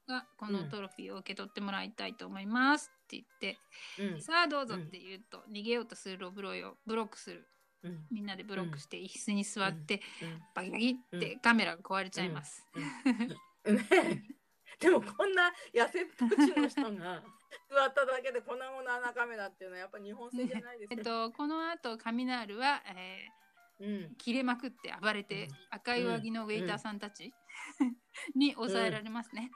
[0.07, 3.59] がこのトロフィーを受け取ってもらいたいと思いますって言って、
[4.15, 4.21] うん。
[4.21, 7.39] さあどうぞって言うと、逃げようとするロブロイをブロックする。
[7.39, 7.45] うん
[8.11, 10.43] みんなでブロックして椅子に座って、うん。
[10.55, 12.67] バキバキってカメラが壊れちゃいます。
[14.81, 17.23] でもこんな痩せっぽちの人が
[17.71, 21.05] 座っただけで粉々なカメラっていうのはやっぱ日本製じゃないですえっか。
[21.05, 23.29] とこの後カミナールは、え
[23.81, 23.87] うん。
[23.87, 25.57] ー切れまくって暴れて、うん。
[25.71, 27.33] 赤い上着のウェイターさんたち、
[28.35, 29.51] に抑えられますね。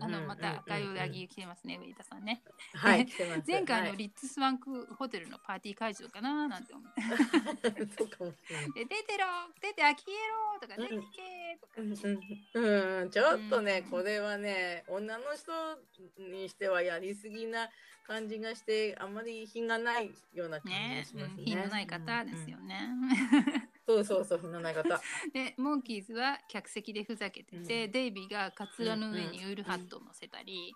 [0.00, 2.42] あのまた赤いうんうんうん上着着てますね、ウェイターさんね。
[2.74, 3.06] はい、
[3.46, 7.00] 前回はいのリッツスワンクホテルのパーティー会場かななんて思って。
[7.80, 9.26] で出てろ
[9.60, 11.72] 出てあきえろとか出てうんけとか。
[11.80, 15.52] うんちょっとね、うんこれはね、女の人
[16.18, 17.68] にしてはやりすぎな
[18.06, 21.42] 感じがして、あんまり品がないような感じがねしますね。
[21.44, 23.69] 品のない方ですようんね。
[23.90, 25.00] そうそうそう、品のない方。
[25.32, 27.92] でモンキーズは客席でふざけてて、うん。
[27.92, 30.74] デイビーがカツラの上にウールハットを乗せたり、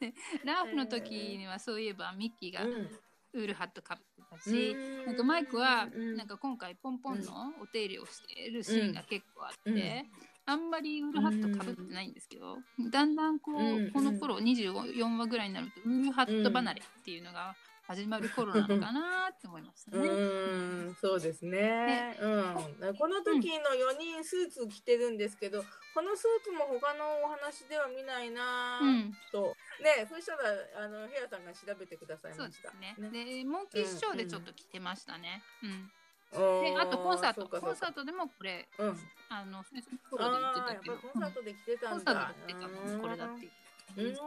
[0.00, 0.14] で
[0.44, 2.90] ラーフの時にはそういえばミッキーがうん。
[3.34, 5.06] ウールハットかぶってたし、うん。
[5.06, 6.16] なんかマイクはうん。
[6.16, 10.10] なんか今回ポンポンのお手入れをしているシーンが結構あって、うん。
[10.46, 12.58] あんまりウールハットかぶってないんですけど、
[12.90, 13.90] だんだんこう、うん。
[13.90, 19.98] この頃24話ぐらいになるとウールハット離れっていうのが始まる頃なのかなって思いますね。
[19.98, 22.16] うーん、そうですね。
[22.18, 25.62] うん、この時の4人スーツ着てるんですけど、
[25.94, 32.70] このスーツも他のお話では見ないなうんと、ね、そしたらあのヘアさんが調べてくださいました。
[32.70, 33.10] ですね。
[33.10, 35.42] で、モンキーショーでちょっと着てましたね。
[35.62, 35.90] うん。
[36.32, 38.00] でで、あとコンサート、コンサート。
[38.00, 38.98] トでもこれ、うん。
[39.28, 42.12] あの、最初の頃で言ってたけど、コンサートで着てたんだ。
[42.12, 43.48] サートで言ってたのこれだって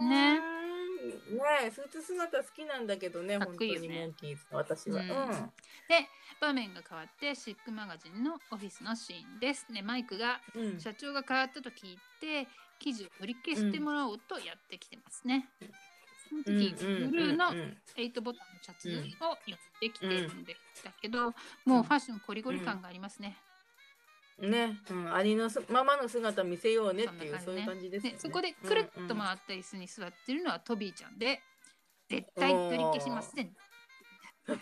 [0.02, 0.40] ね。
[0.40, 0.40] ね
[1.64, 5.02] え、スーツ姿好きなんだけどね、かっ本当こいいよねにモンキーズ、私は。
[5.02, 5.52] うんうん。
[5.88, 6.08] で、
[6.42, 9.68] 場面が変わって、シックマガジンのオフィスのシーンです。
[9.72, 12.48] ね、マイクがうん社長が変わったと聞いて、
[12.80, 15.50] 記事を取り消してもらおうとやってきてますね。
[16.30, 16.86] その時、ブ
[17.18, 17.46] ルーの
[17.96, 20.54] 8ボタンのシャツをやってきてるんだ
[21.02, 21.34] けど、
[21.66, 23.38] もうファッションコリコリ感がありますね。
[24.40, 28.18] ね、うん、ありのすままの姿見せようねっていうそういう感じですよね。
[28.18, 31.42] でそこでくるっと回った椅子に座ってるのはトビーちゃんで、
[32.10, 33.46] 絶対取り消しません。
[33.46, 33.54] で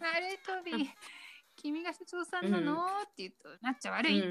[0.00, 0.88] あれトビー
[1.56, 4.26] 君が社長さんなの、って言うとなっちゃ悪い、うん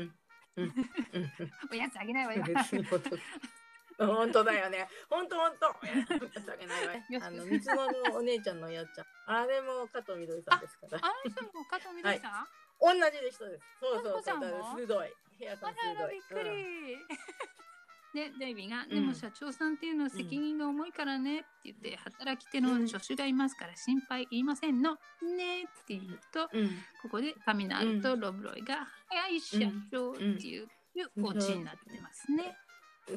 [0.58, 0.72] うんうん
[1.72, 2.44] おやつあげないわよ。
[3.98, 4.88] 本当だよね。
[5.10, 5.68] 本当本当。
[5.68, 9.06] あの三つ子のお姉ちゃんのやっちゃん。
[9.28, 11.00] あれも加藤みどりさんですから。
[11.02, 12.48] あの人も加藤みどりさん、
[12.80, 13.64] 同じで人です。
[13.80, 14.88] そうそうそう。
[14.88, 15.14] 鋭い。
[15.40, 16.14] ヘアさあん鋭い。
[16.14, 16.98] びっくり。
[18.16, 24.98] でデイビーが「んでも社長さんっていうのは責任が重いからね」って言って「働き手の助手がいますから心配いりませんの」
[25.36, 26.70] ねって言うとうん。
[27.02, 29.58] ここでカミナールとロブロイが「早い社
[29.92, 30.70] 長」っていう
[31.22, 32.58] オチになってますね。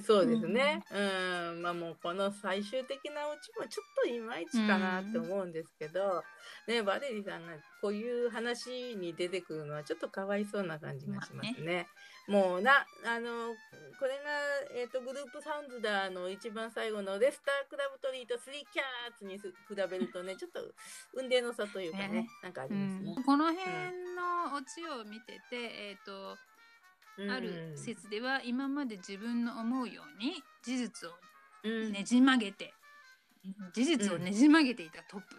[0.04, 0.82] そうですね。
[0.90, 6.22] うん、まあもうこの最終的なオチもちょっといまいちかなって思うんですけど、
[6.66, 11.86] ね、バレリーさんがこういう話に出てくるのはちょっとかわいそうな感じがしますね。
[12.28, 13.56] もうな、あの、
[13.98, 20.60] これが、えっ、と、グループサウンズダーの一番最後のレスタークラブトリーとスリーキャーツに比べるとね、 ちょっと
[21.14, 23.24] 運命の差というかね、ねなんかあうりますねん。
[23.24, 23.64] この辺
[24.14, 26.38] のオチを見てて、えっ、とうん
[27.30, 31.12] ある説では今まで自分の思うように事実を
[31.64, 31.92] うん。
[31.92, 32.72] ねじ曲げて
[33.72, 35.36] 事実をねじ曲げていたトップ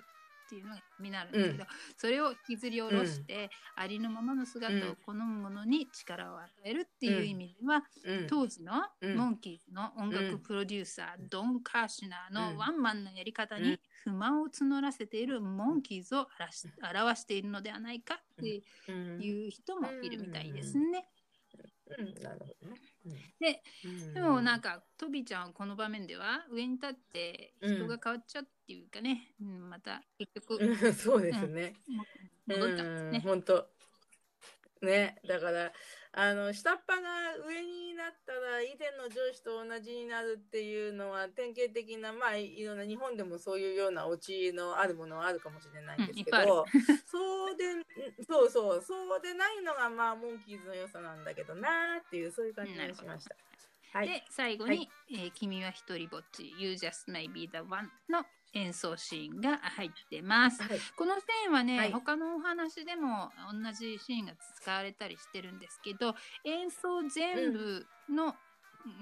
[0.47, 1.65] っていうのがになるんですけど、
[1.95, 8.27] それを引きずり下ろして、ありのままの姿を好むものに力を与えるっていう意味では、うん。
[8.27, 9.15] 当時のうん。
[9.15, 13.79] モンキーズの音楽プロデューサー、ドン・カーシュナーのワンマンのやり方にうん。
[14.05, 16.27] 不満を募らせているモンキーズを
[16.81, 19.21] 表しているのではないかってうん。
[19.21, 21.05] いう人もいるみたいですね。
[21.97, 22.79] うんなるほどね。
[23.39, 31.73] でうんでもなんかトビーちゃんはこの場面では上に立って人が変わっちゃうっていうかね、うんまた結局うん そうですね。
[32.45, 33.19] 戻ったんですね。
[33.21, 33.67] 本当。
[34.81, 35.73] ね、だから
[36.11, 47.85] あの下っ端が上になったら以前の上司と同じになるっていうのは典型的なまあいろんな日本でもそういうようなオチのあるものはあるかもしれないんですけうんそうでん
[48.27, 53.35] そうそうそうでないのがまあモンキーズの良さなんだけどなーっていうそういう感じがしました。
[53.93, 54.07] はい。
[54.07, 60.61] で最後に、はいえー君は一人ぼっち You just may be the one」の演奏シーンが入ってます。
[60.63, 60.79] はい。
[60.95, 61.91] このシーンはね、はい。
[61.91, 68.35] 他のお話でも同じシーンが使われたりしてるんですけど演奏全部の、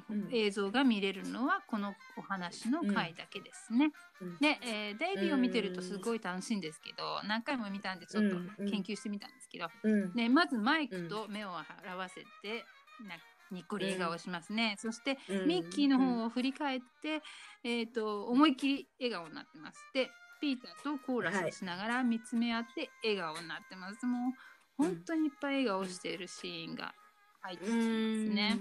[0.10, 0.30] うん。
[0.34, 3.92] 映像が見れるのはこのお話の回だけですね。
[4.20, 4.38] うん。
[4.40, 10.14] で、えーデイビーを見てるとすごい楽しいんですけど何回も見たんでちょっとうん研究してみたんですけど、うん。
[10.14, 12.66] でまずマイクと目を合わせて、
[13.08, 13.16] な
[13.52, 17.22] にっこり笑顔をしますね、そしてうんミッキーの方を振り返って、
[17.64, 19.80] えー、と思いっきり笑顔になってます。
[19.94, 20.10] で
[20.40, 24.06] ピーターとコーラスをしながら見つめ合って笑顔になってます。
[24.06, 24.32] もう
[24.78, 26.94] 本当にいっぱい笑顔しているシーンが
[27.42, 28.60] 入ってきますね。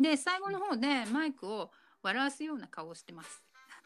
[0.00, 1.70] で最後の方でマイクを
[2.02, 3.42] 笑わすような顔をしてます。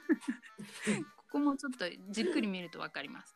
[1.16, 3.34] ここもちょっとじっくり見ると分かります。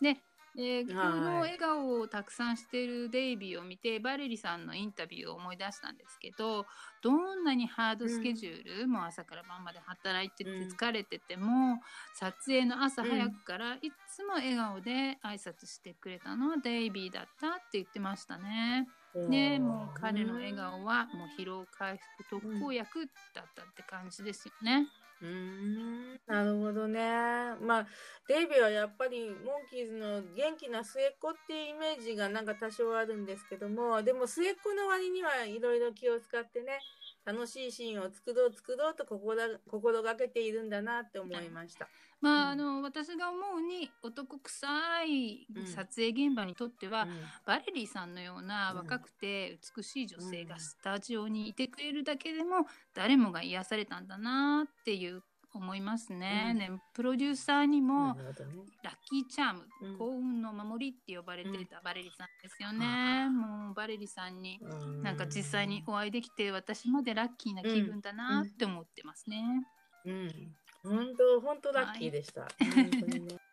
[0.00, 0.16] で、
[0.58, 6.66] えーこの笑顔をたくさんしているデイビーを見てバレリさんのインタビューを思い出したんですけど
[7.00, 10.68] どんなにハードスケジュール、もう朝から晩まで働いててうん。
[10.68, 11.80] 疲れてても、
[12.14, 18.88] 撮影の朝早くからいつも笑顔で挨拶してくれたのはデイビーだったって言ってましたね。
[19.28, 24.86] ねもう彼の笑顔はもう疲労回復特効薬だったって感じですよね。
[25.20, 27.00] うんなるほどね。
[27.60, 27.86] まあ
[28.28, 36.84] デイビーはやっぱりモンキーズの元気な末っ子っていうイメージがなんか多少あるんですけどもでも末っ子の割にはいろいろ気を使ってね
[37.28, 41.86] 楽しいシーンを作ろう作ろうと心が心がけているんだなって思いました。
[42.22, 42.60] まあ、うん。
[42.60, 44.66] あの私が思うに男臭
[45.04, 47.10] いうん撮影現場にとっては、うん。
[47.44, 50.60] バレリーさんのようなうん若くて美しい女性がうん。
[50.60, 55.22] スタジオにいてくれるだけでも誰もが癒されたんだなっていう
[55.54, 56.50] 思いますね。
[56.52, 58.22] うんねプロデューサーにも、ね。
[58.82, 63.28] ラッキーチャーム、うん幸運の守りって呼ばれてたバレリさんですよね。
[63.30, 64.60] もうバレリさんに
[65.02, 69.66] なんか実際にお会いできて私までラッキーな気分だなって思ってますね。
[70.04, 72.42] うん、本当本当ラッキーでした。
[72.42, 73.47] 本当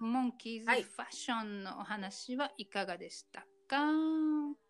[0.00, 0.90] モンキーズフはい。
[0.98, 4.67] ァッションのお話はいかがでしたか、ちょっ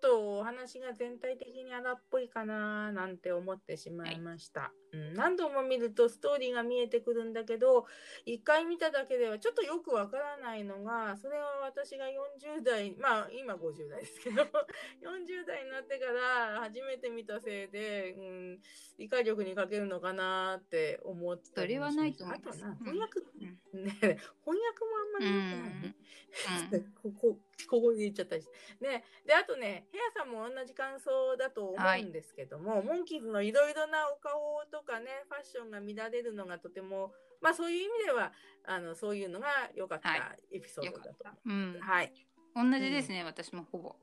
[0.00, 5.14] とお話が全体的に荒っぽいかななんて思ってしまいました、うん。
[5.14, 7.86] 何度も見るとストーリーが見えてくるんだけど、
[8.24, 14.42] 一回見ただけではちょっとよくわからないのが、それは私が40代、まあ今50代ですけど、
[15.02, 18.60] 40代になってから初めて見たせいで、うん、
[18.98, 22.58] 理解力に欠けるのかなって思ったりもしましたそれはないと思います。
[22.58, 22.76] あとな、うん。
[22.84, 23.84] 翻訳、うん。
[23.84, 25.94] ね、翻訳もあんまり良くないね。
[27.02, 28.84] ここここで言っちゃったりして。
[28.84, 34.32] ね、で、あとね、ヘアさんも同じ感想だと思うんですけども、モンキーズのいろいろなお顔
[34.70, 38.32] とかね、ファッションが乱れるのがとても、まあそういう意味では、
[38.64, 41.34] あのそういうのが良かったはエピソードだと思た。
[41.44, 42.12] うんう。、はい。
[42.54, 43.96] 同じですね、私もほぼ。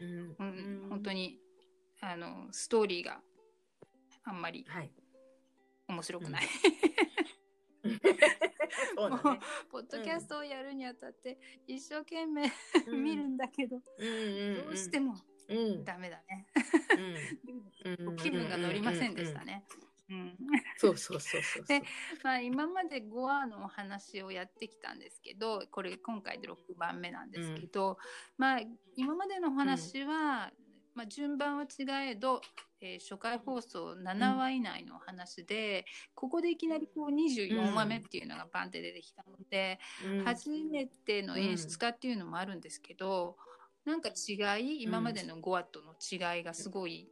[0.00, 1.38] うんうん、本当に
[2.00, 3.20] あのストーリーが
[4.24, 4.90] あんまりはい。
[5.88, 6.48] 面白くない。
[8.96, 9.38] そう。
[9.70, 12.50] ポッドキャストをやるにあたって一生懸命
[12.86, 15.14] うん 見るんだけど、うんうんうんどうしても
[15.48, 16.46] うんダメだね。
[17.86, 19.64] うんうん 気分が乗りませんでしたね。
[20.10, 20.36] うん、
[20.76, 21.64] そうそうそうそう。
[22.22, 27.98] まあ今まで5話のお話をやってきたんですけどこれ今回で6番目なんですけど、
[28.36, 28.60] まあ
[28.96, 30.52] 今までのお話は、
[30.94, 32.40] まあ、順番は違えど、
[32.80, 35.84] えー初回放送7話以内のお話で、
[36.14, 40.24] ここでいきなりこう24話目っていうのがバンって出てきたので、うん。
[40.24, 43.36] 初めての演出家っていうのもあるんですけど、
[43.84, 47.08] なんか違い今までの5話との違いがすごい、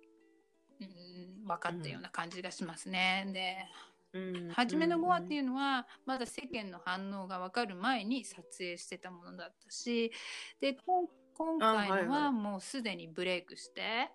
[0.80, 3.28] うん、分かったような感じがしますね。
[3.32, 3.66] で
[4.12, 4.48] うん。
[4.50, 10.12] 初めの5話っていうのはまだ世間の反応が分かる前に撮影してたものだったし
[10.60, 11.06] でこん
[11.36, 14.10] 今回のはもうすでにブレイクして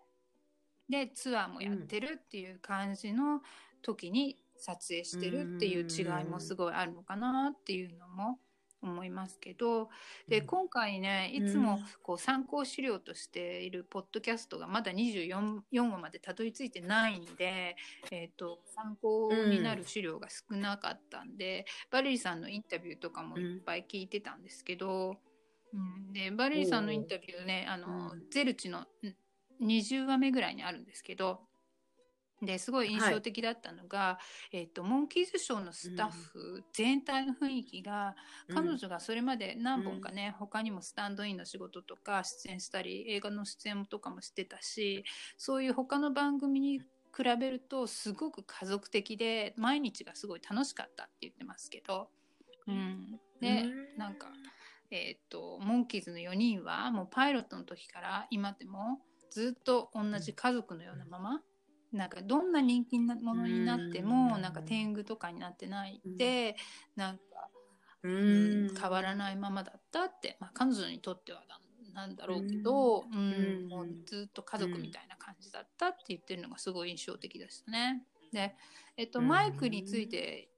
[0.90, 3.42] でツアーもやってるっていう感じの
[3.82, 8.40] 時に撮影してるっていう違いもすごいあるのかなっていうのも
[8.82, 9.90] 思いますけど
[10.28, 17.76] で今回ねいつもこう参考資料としているポッドキャストがまだ24 4話までたどり着いてないんで、
[18.12, 25.18] えー、と参考になる資料が少なかったんで、バレリーさんのインタビューとかもいっぱい聞いてたんですけど、
[25.78, 28.30] うん、でバレリーさんのインタビューねあの、うん。
[28.32, 28.86] ゼルチのん
[29.62, 31.42] 20話目ぐらいにあるんですけど
[32.42, 34.20] ですごい印象的だったのが、
[34.52, 38.16] えっとモンキーズショーのスタッフ全体の雰囲気が、
[38.54, 45.04] 彼女がそれまで何本かね、他にもスタンドインの仕事とか出演したり映画の出演とかもしてたし
[45.38, 52.10] そういう他の番組に比べるとすごく家族的で毎日がすごい楽しかったって言ってますけど、
[52.68, 53.98] うん、で、うん。
[53.98, 54.28] なんか
[54.90, 61.42] えっ、とモンキーズの4人はもうパイロットの時から今でもずっと同じ家族のようなまま、
[61.92, 64.42] なんかどんな人気なものになっても、うん。
[64.42, 66.56] なんか天狗とかになってないで、
[66.96, 67.24] なんか、
[68.04, 71.60] ううんん変わらないままだったって、まあ、彼女にとってはな
[71.94, 73.16] なんだろうけど、うん。
[73.16, 78.04] うんもうずっと家族みたいな感じだったって言ってるのがすごい印象的でしたね。
[78.32, 78.56] で、
[78.96, 79.28] えっと、うん。
[79.28, 80.50] マイクについて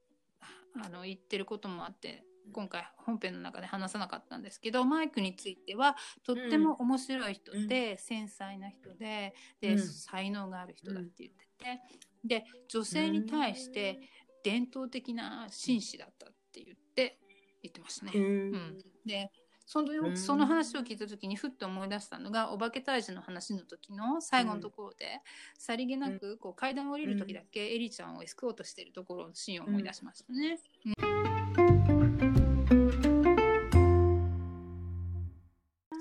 [0.82, 9.80] あの言ってることもあって今回本編の中で話さなかったんですけどマイクについてはとっても面白い人で、繊細な人でで、うん。
[9.80, 11.82] 才能がある人だって言ってて、
[12.24, 14.00] で女性に対して
[14.44, 17.20] 伝統的な紳士だったって言って
[17.62, 18.12] 言ってましたね。
[18.16, 18.24] うん。
[18.24, 18.26] う
[18.58, 18.78] ん。
[19.06, 19.32] で
[19.66, 20.18] そのうん。
[20.18, 25.22] その話を聞いた時にふっと思い出したのがお化け退治の話の時の最後のところで、
[25.58, 30.60] さりげなくこう階段を降りる時だけエリちゃんをエスコートしてるところのシーンを思い出しましたね。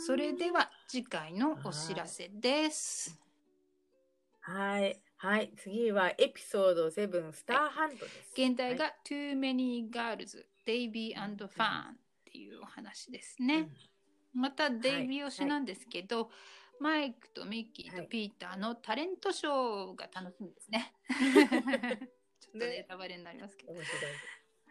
[0.07, 3.21] それでは次回のお知らせです。
[4.41, 5.01] はい。
[5.17, 5.53] はい。
[5.57, 8.33] 次はエピソード7、スターハントです。
[8.35, 13.69] 現代がはい Too Many Girls, Davy and Fan っていうお話ですね。
[14.33, 16.31] またデイビー推しなんですけど、
[16.81, 20.95] マイクとミッキーとピーターのタレントショーが楽しみですね。
[22.39, 23.73] ちょっとネタバレになりますけど。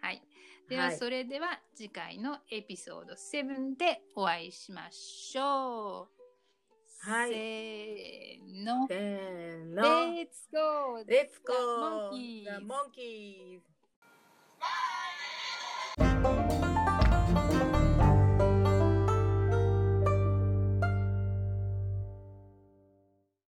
[0.02, 0.22] はい。
[0.70, 6.10] では、はいそれでは次回のエピソード7でお会いしましょ
[7.06, 7.10] う。
[7.10, 8.88] はいせーの。
[8.88, 9.84] せーの。
[9.84, 11.04] Let's go!
[11.08, 12.12] Let's The go!
[12.12, 12.44] monkeys.
[12.44, 13.62] The monkeys.
[14.60, 15.17] Bye.